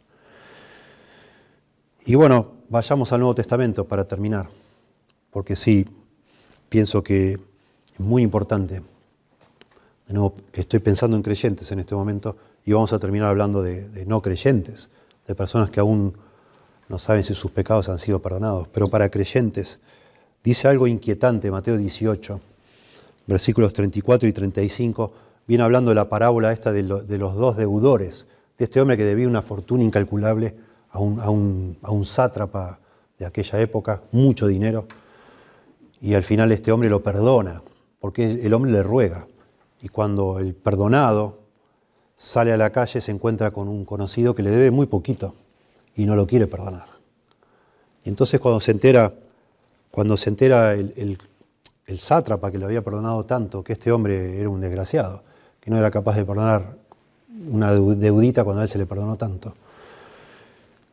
[2.04, 4.48] Y bueno, vayamos al Nuevo Testamento para terminar,
[5.30, 5.86] porque sí,
[6.68, 8.82] pienso que es muy importante.
[10.08, 13.88] De nuevo, estoy pensando en creyentes en este momento y vamos a terminar hablando de,
[13.90, 14.90] de no creyentes,
[15.30, 16.12] de personas que aún
[16.88, 18.66] no saben si sus pecados han sido perdonados.
[18.66, 19.78] Pero para creyentes,
[20.42, 22.40] dice algo inquietante Mateo 18,
[23.28, 25.12] versículos 34 y 35,
[25.46, 28.26] viene hablando de la parábola esta de, los dos deudores,
[28.58, 30.56] de este hombre que debía una fortuna incalculable
[30.90, 32.80] a un, a un sátrapa
[33.16, 34.88] de aquella época, mucho dinero,
[36.00, 37.62] y al final este hombre lo perdona,
[38.00, 39.28] porque el hombre le ruega.
[39.80, 41.39] Y cuando el perdonado
[42.20, 45.34] sale a la calle se encuentra con un conocido que le debe muy poquito
[45.96, 46.84] y no lo quiere perdonar.
[48.04, 49.14] Y entonces cuando se entera,
[49.90, 51.18] cuando se entera el,
[51.86, 55.22] el sátrapa que le había perdonado tanto, que este hombre era un desgraciado,
[55.60, 56.76] que no era capaz de perdonar
[57.50, 59.54] una deudita cuando a él se le perdonó tanto.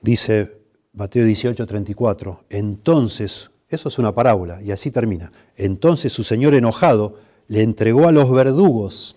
[0.02, 0.60] Dice
[0.94, 7.18] Mateo 18, 34, entonces, eso es una parábola, y así termina, entonces su señor enojado
[7.50, 9.17] le entregó a los verdugos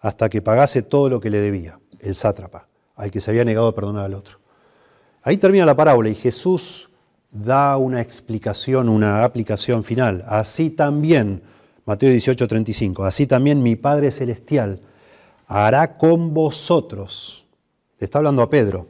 [0.00, 3.68] hasta que pagase todo lo que le debía, el sátrapa, al que se había negado
[3.68, 4.38] a perdonar al otro.
[5.22, 6.88] Ahí termina la parábola y Jesús
[7.30, 10.24] da una explicación, una aplicación final.
[10.26, 11.42] Así también,
[11.84, 14.80] Mateo 18, 35, así también mi Padre Celestial
[15.46, 17.46] hará con vosotros,
[17.98, 18.88] está hablando a Pedro,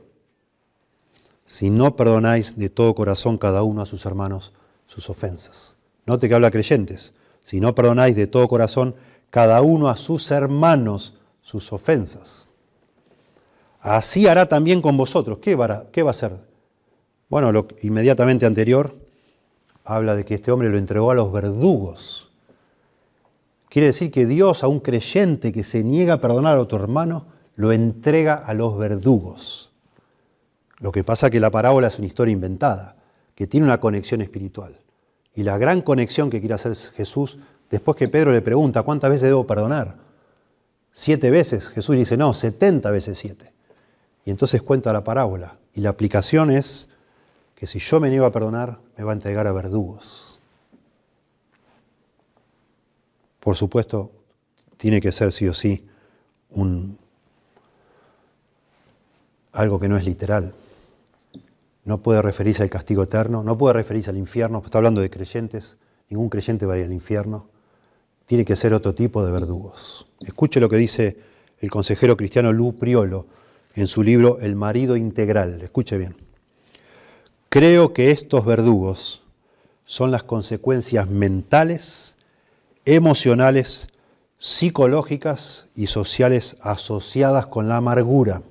[1.47, 4.53] si no perdonáis de todo corazón cada uno a sus hermanos
[4.87, 5.77] sus ofensas.
[6.05, 8.95] Note que habla creyentes, si no perdonáis de todo corazón
[9.31, 12.47] cada uno a sus hermanos sus ofensas.
[13.81, 15.39] Así hará también con vosotros.
[15.39, 16.33] ¿Qué va a, hacer?
[17.29, 18.97] Bueno, lo inmediatamente anterior
[19.85, 22.31] habla de que este hombre lo entregó a los verdugos.
[23.69, 27.27] Quiere decir que Dios a un creyente que se niega a perdonar a otro hermano,
[27.55, 29.73] lo entrega a los verdugos.
[30.79, 32.97] Lo que pasa es que la parábola es una historia inventada,
[33.35, 34.79] que tiene una conexión espiritual.
[35.35, 37.39] Y la gran conexión que quiere hacer Jesús,
[37.71, 39.97] después que Pedro le pregunta, ¿cuántas veces debo perdonar?
[40.93, 41.69] Siete veces.
[41.69, 43.53] Jesús dice, no, setenta veces siete.
[44.25, 45.59] Y entonces cuenta la parábola.
[45.75, 46.89] Y la aplicación es
[47.55, 50.39] que si yo me niego a perdonar, me va a entregar a verdugos.
[53.41, 54.11] Por supuesto,
[54.77, 55.87] tiene que ser sí o sí
[56.51, 56.99] un,
[59.53, 60.55] algo que no es literal.
[61.85, 65.79] No puede referirse al castigo eterno, no puede referirse al infierno, está hablando de creyentes,
[66.11, 67.49] ningún creyente va a ir al infierno.
[68.29, 70.07] Tiene que ser otro tipo de verdugos.
[70.21, 71.17] Escuche lo que dice
[71.61, 73.25] el consejero cristiano Lu Priolo
[73.75, 75.63] en su libro El marido integral.
[75.63, 76.15] Escuche bien.
[77.49, 79.23] Creo que estos verdugos
[79.87, 82.19] son las consecuencias mentales,
[82.85, 83.89] emocionales,
[84.39, 88.43] psicológicas y sociales asociadas con la amargura.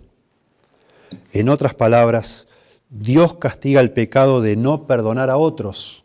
[1.33, 2.47] En otras palabras,
[2.89, 6.03] Dios castiga el pecado de no perdonar a otros.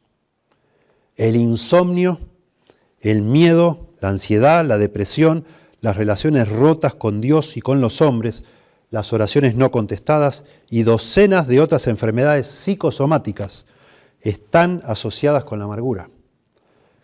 [1.17, 2.21] El insomnio,
[3.03, 5.45] el miedo, la ansiedad, la depresión,
[5.81, 8.45] las relaciones rotas con Dios y con los hombres,
[8.91, 13.67] las oraciones no contestadas y docenas de otras enfermedades psicosomáticas
[14.21, 16.09] están asociadas con la amargura.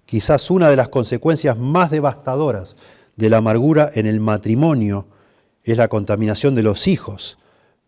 [0.07, 2.77] Quizás una de las consecuencias más devastadoras
[3.17, 5.09] de la amargura en el matrimonio
[5.65, 7.39] es la contaminación de los hijos,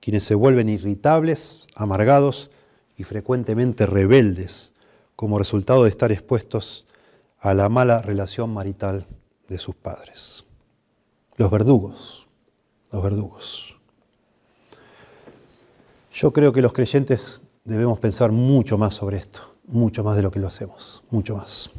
[0.00, 2.50] quienes se vuelven irritables, amargados
[2.96, 4.74] y frecuentemente rebeldes
[5.14, 6.86] como resultado de estar expuestos
[7.40, 9.06] a la mala relación marital
[9.48, 10.44] de sus padres.
[11.36, 12.28] Los verdugos,
[12.92, 13.76] los verdugos.
[16.12, 20.30] Yo creo que los creyentes debemos pensar mucho más sobre esto, mucho más de lo
[20.30, 21.70] que lo hacemos, mucho más.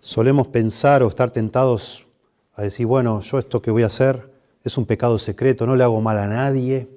[0.00, 2.06] Solemos pensar o estar tentados
[2.54, 4.30] a decir, bueno, yo esto que voy a hacer
[4.62, 6.88] es un pecado secreto, no le hago mal a nadie,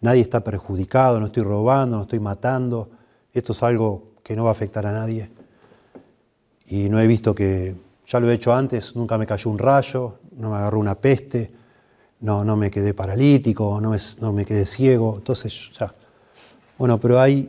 [0.00, 2.90] nadie está perjudicado, no estoy robando, no estoy matando,
[3.32, 5.30] esto es algo que no va a afectar a nadie.
[6.70, 7.74] Y no he visto que,
[8.06, 11.50] ya lo he hecho antes, nunca me cayó un rayo, no me agarró una peste,
[12.20, 15.92] no, no me quedé paralítico, no me, no me quedé ciego, entonces ya.
[16.78, 17.48] Bueno, pero hay,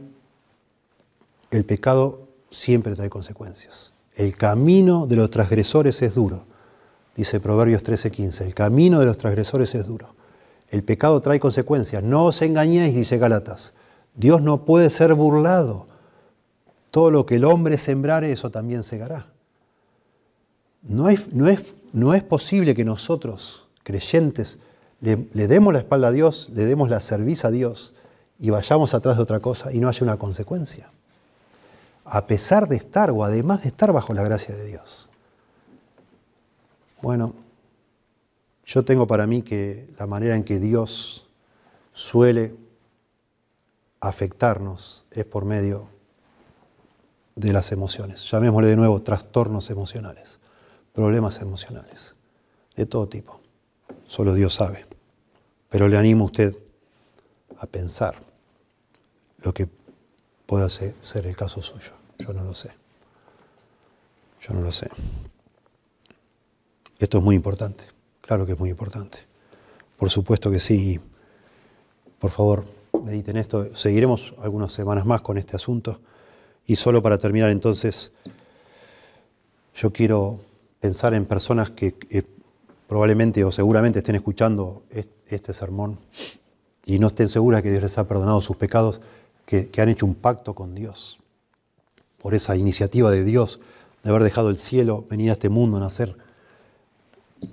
[1.51, 3.93] el pecado siempre trae consecuencias.
[4.15, 6.45] El camino de los transgresores es duro,
[7.15, 10.15] dice Proverbios 13:15, el camino de los transgresores es duro.
[10.69, 13.73] El pecado trae consecuencias, no os engañéis, dice Galatas.
[14.15, 15.90] Dios no puede ser burlado.
[16.91, 19.27] Todo lo que el hombre sembrare, eso también segará.
[20.83, 24.59] No, es, no es posible que nosotros creyentes,
[25.01, 27.93] le, demos la espalda a Dios, le demos la cerviz a Dios
[28.39, 30.89] y vayamos atrás de otra cosa y no haya una consecuencia.
[32.05, 35.09] A pesar de estar o además de estar bajo la gracia de Dios.
[37.01, 37.33] Bueno,
[38.65, 41.27] yo tengo para mí que la manera en que Dios
[41.93, 42.55] suele
[43.99, 45.90] afectarnos es por medio
[47.35, 48.29] de las emociones.
[48.29, 50.39] Llamémosle de nuevo trastornos emocionales,
[50.93, 52.15] problemas emocionales,
[52.75, 53.39] de todo tipo.
[54.05, 54.85] Solo Dios sabe.
[55.69, 56.55] Pero le animo a usted
[57.57, 58.15] a pensar
[59.37, 59.69] lo que
[60.45, 61.93] pueda ser, el caso suyo.
[62.19, 62.71] Yo no lo sé.
[64.41, 64.89] Yo no lo sé.
[66.99, 67.83] Esto es muy importante.
[68.21, 69.19] Claro que es muy importante.
[69.97, 70.99] Por supuesto que sí.
[72.19, 72.65] Por favor,
[73.03, 73.75] mediten esto.
[73.75, 76.01] Seguiremos algunas semanas más con este asunto.
[76.65, 78.11] Y solo para terminar entonces,
[79.75, 80.39] yo quiero
[80.79, 81.95] pensar en personas que
[82.87, 85.97] probablemente o seguramente estén escuchando este sermón
[86.85, 88.99] y no estén seguras que Dios les ha perdonado sus pecados,
[89.45, 91.19] que, han hecho un pacto con Dios
[92.21, 93.59] por esa iniciativa de Dios
[94.03, 96.17] de haber dejado el cielo, venir a este mundo, nacer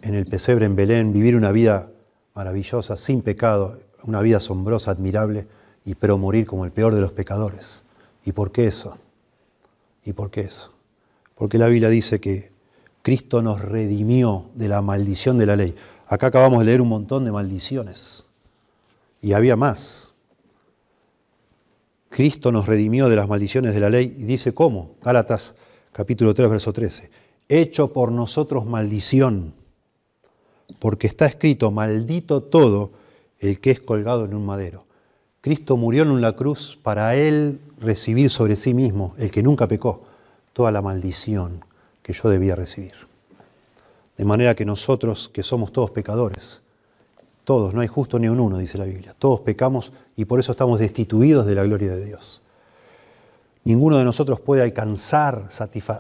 [0.03, 1.91] en el pesebre en Belén, vivir una vida
[2.35, 5.47] maravillosa, sin pecado, una vida asombrosa, admirable,
[5.85, 7.85] y pero morir como el peor de los pecadores.
[8.29, 8.99] ¿Y por qué eso?
[10.05, 10.71] ¿Y por qué eso?
[11.35, 12.53] Porque la Biblia dice que
[13.01, 15.75] Cristo nos redimió de la maldición de la ley.
[16.07, 18.29] Acá acabamos de leer un montón de maldiciones.
[19.23, 20.13] Y había más.
[22.11, 24.15] Cristo nos redimió de las maldiciones de la ley.
[24.19, 24.97] Y dice cómo.
[25.03, 25.55] Gálatas
[25.93, 27.11] capítulo 3, verso 13.
[27.49, 29.55] Hecho por nosotros maldición.
[30.79, 32.93] Porque está escrito, maldito todo
[33.39, 34.85] el que es colgado en un madero.
[35.49, 40.03] Cristo murió en una cruz para él recibir sobre sí mismo, el que nunca pecó,
[40.53, 41.65] toda la maldición
[42.03, 42.93] que yo debía recibir.
[44.19, 46.61] De manera que nosotros, que somos todos pecadores,
[47.45, 50.53] todos, no hay justo ni un uno, dice la Biblia, todos pecamos y por eso
[50.53, 52.43] estamos destituidos de la gloria de Dios.
[53.65, 55.49] Ninguno de nosotros puede alcanzar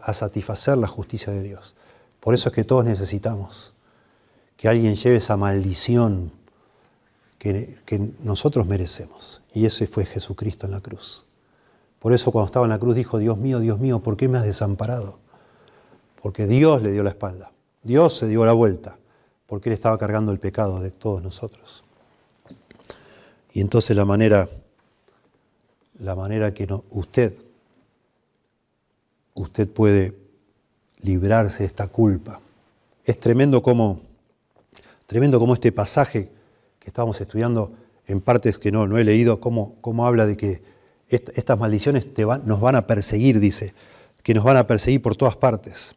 [0.02, 1.74] a satisfacer la justicia de Dios.
[2.20, 3.72] Por eso es que todos necesitamos
[4.58, 6.32] que alguien lleve esa maldición
[7.38, 9.40] que, nosotros merecemos.
[9.54, 11.24] Y ese fue Jesucristo en la cruz.
[11.98, 14.38] Por eso cuando estaba en la cruz dijo, Dios mío, Dios mío, ¿por qué me
[14.38, 15.18] has desamparado?
[16.22, 17.52] Porque Dios le dio la espalda.
[17.82, 18.98] Dios se dio la vuelta,
[19.46, 21.84] porque Él estaba cargando el pecado de todos nosotros.
[23.52, 24.48] Y entonces la manera,
[25.98, 27.36] la manera que usted,
[29.34, 30.14] usted puede
[30.98, 32.40] librarse de esta culpa.
[33.04, 34.00] Es tremendo como,
[35.06, 36.30] tremendo como este pasaje
[36.88, 37.72] estábamos estudiando
[38.06, 40.62] en partes que no, no he leído, cómo, cómo habla de que
[41.08, 43.74] estas maldiciones te van, nos van a perseguir, dice,
[44.22, 45.94] que nos van a perseguir por todas partes,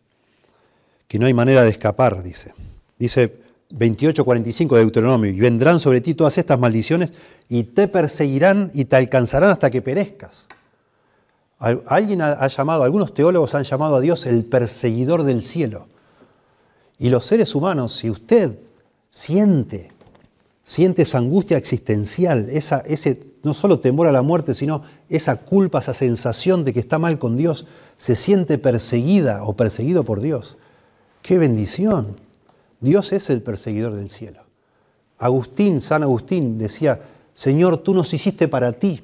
[1.07, 2.53] que no hay manera de escapar, dice.
[2.99, 3.41] Dice
[3.72, 7.13] 28.45 de Deuteronomio, y vendrán sobre ti todas estas maldiciones
[7.49, 10.47] y te perseguirán y te alcanzarán hasta que perezcas.
[11.59, 15.88] Alguien ha llamado, algunos teólogos han llamado a Dios el perseguidor del cielo.
[16.97, 18.57] Y los seres humanos, si usted
[19.11, 19.91] siente
[20.72, 25.80] siente esa angustia existencial, esa, ese no solo temor a la muerte, sino esa culpa,
[25.80, 27.65] esa sensación de que está mal con Dios,
[27.98, 30.56] se siente perseguida o perseguido por Dios.
[31.22, 32.15] ¡Qué bendición!
[32.80, 34.43] Dios es el perseguidor del cielo.
[35.18, 37.02] Agustín, San Agustín, decía,
[37.35, 39.03] Señor, tú nos hiciste para ti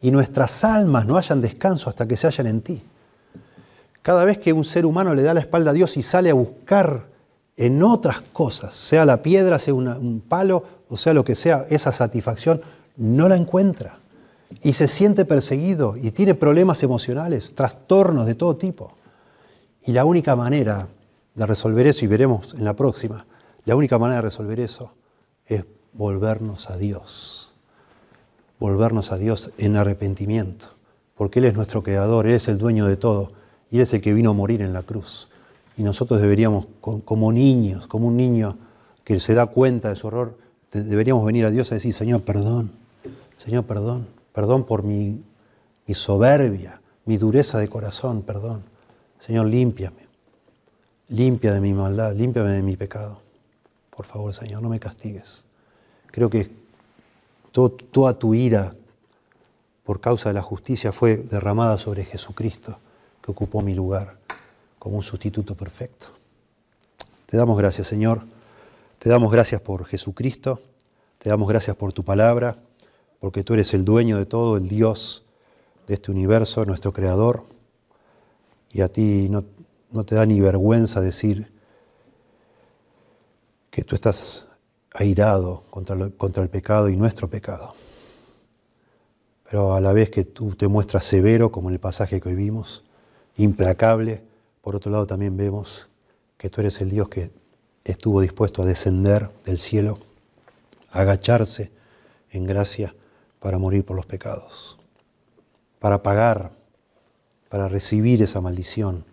[0.00, 2.80] y nuestras almas no hayan descanso hasta que se hallan en ti.
[4.02, 6.34] Cada vez que un ser humano le da la espalda a Dios y sale a
[6.34, 7.16] buscar
[7.56, 11.92] en otras cosas, sea la piedra, sea un palo o sea lo que sea, esa
[11.92, 12.60] satisfacción
[12.96, 13.98] no la encuentra.
[14.62, 18.92] Y se siente perseguido y tiene problemas emocionales, trastornos de todo tipo.
[19.84, 20.88] Y la única manera
[21.34, 23.26] de resolver eso, y veremos en la próxima,
[23.64, 24.92] la única manera de resolver eso
[25.46, 27.54] es volvernos a Dios.
[28.58, 30.66] Volvernos a Dios en arrepentimiento,
[31.14, 33.32] porque Él es nuestro creador, Él es el dueño de todo,
[33.70, 35.28] y Él es el que vino a morir en la cruz.
[35.76, 38.56] Y nosotros deberíamos, como niños, como un niño
[39.04, 40.38] que se da cuenta de su error,
[40.82, 42.72] deberíamos venir a Dios a decir, Señor, perdón,
[43.36, 45.22] Señor, perdón, perdón por mi,
[45.86, 48.64] mi soberbia, mi dureza de corazón, perdón.
[49.20, 50.06] Señor, límpiame,
[51.08, 53.20] limpia de mi maldad, límpiame de mi pecado.
[53.90, 55.44] Por favor, Señor, no me castigues.
[56.08, 56.50] Creo que
[57.52, 58.72] toda tu ira
[59.84, 62.78] por causa de la justicia fue derramada sobre Jesucristo,
[63.22, 64.18] que ocupó mi lugar
[64.78, 66.06] como un sustituto perfecto.
[67.26, 68.22] Te damos gracias, Señor.
[68.98, 70.60] Te damos gracias por Jesucristo.
[71.18, 72.56] Te damos gracias por tu palabra,
[73.20, 75.24] porque tú eres el dueño de todo, el Dios
[75.86, 77.44] de este universo, nuestro creador.
[78.70, 81.52] Y a ti no, te da ni vergüenza decir
[83.70, 84.46] que tú estás
[84.92, 87.74] airado contra, contra el pecado y nuestro pecado.
[89.50, 92.34] Pero a la vez que tú te muestras severo, como en el pasaje que hoy
[92.34, 92.84] vimos,
[93.36, 94.24] implacable,
[94.62, 95.88] por otro lado también vemos
[96.36, 97.30] que tú eres el Dios que
[97.92, 99.98] estuvo dispuesto a descender del cielo,
[100.90, 101.70] a agacharse
[102.30, 102.94] en gracia
[103.38, 104.76] para morir por los pecados,
[105.78, 106.52] para pagar,
[107.48, 109.04] para recibir esa maldición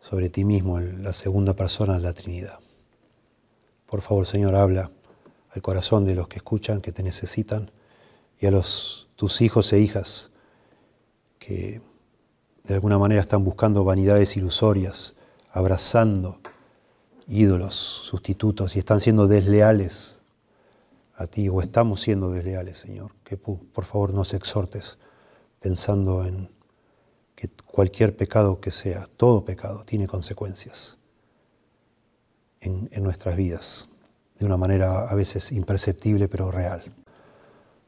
[0.00, 2.58] sobre ti mismo la segunda persona de la Trinidad.
[3.86, 4.90] Por favor, Señor, habla
[5.50, 7.70] al corazón de los que escuchan, que te necesitan,
[8.40, 10.30] y a los tus hijos e hijas
[11.38, 11.80] que
[12.64, 15.14] de alguna manera están buscando vanidades ilusorias,
[15.52, 16.40] abrazando
[17.26, 20.20] ídolos, sustitutos, y están siendo desleales
[21.14, 23.12] a ti, o estamos siendo desleales, Señor.
[23.24, 24.98] Que por favor nos exhortes
[25.60, 26.50] pensando en
[27.34, 30.98] que cualquier pecado que sea, todo pecado, tiene consecuencias
[32.60, 33.88] en, en nuestras vidas,
[34.38, 36.94] de una manera a veces imperceptible pero real.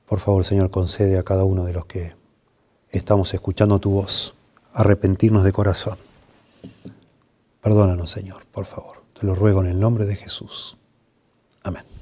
[0.07, 2.15] Por favor, Señor, concede a cada uno de los que
[2.91, 4.35] estamos escuchando tu voz
[4.77, 5.99] arrepentirnos de corazón.
[7.63, 8.96] Perdónanos, Señor, por favor.
[9.19, 10.77] Te lo ruego en el nombre de Jesús.
[11.63, 11.96] Amén.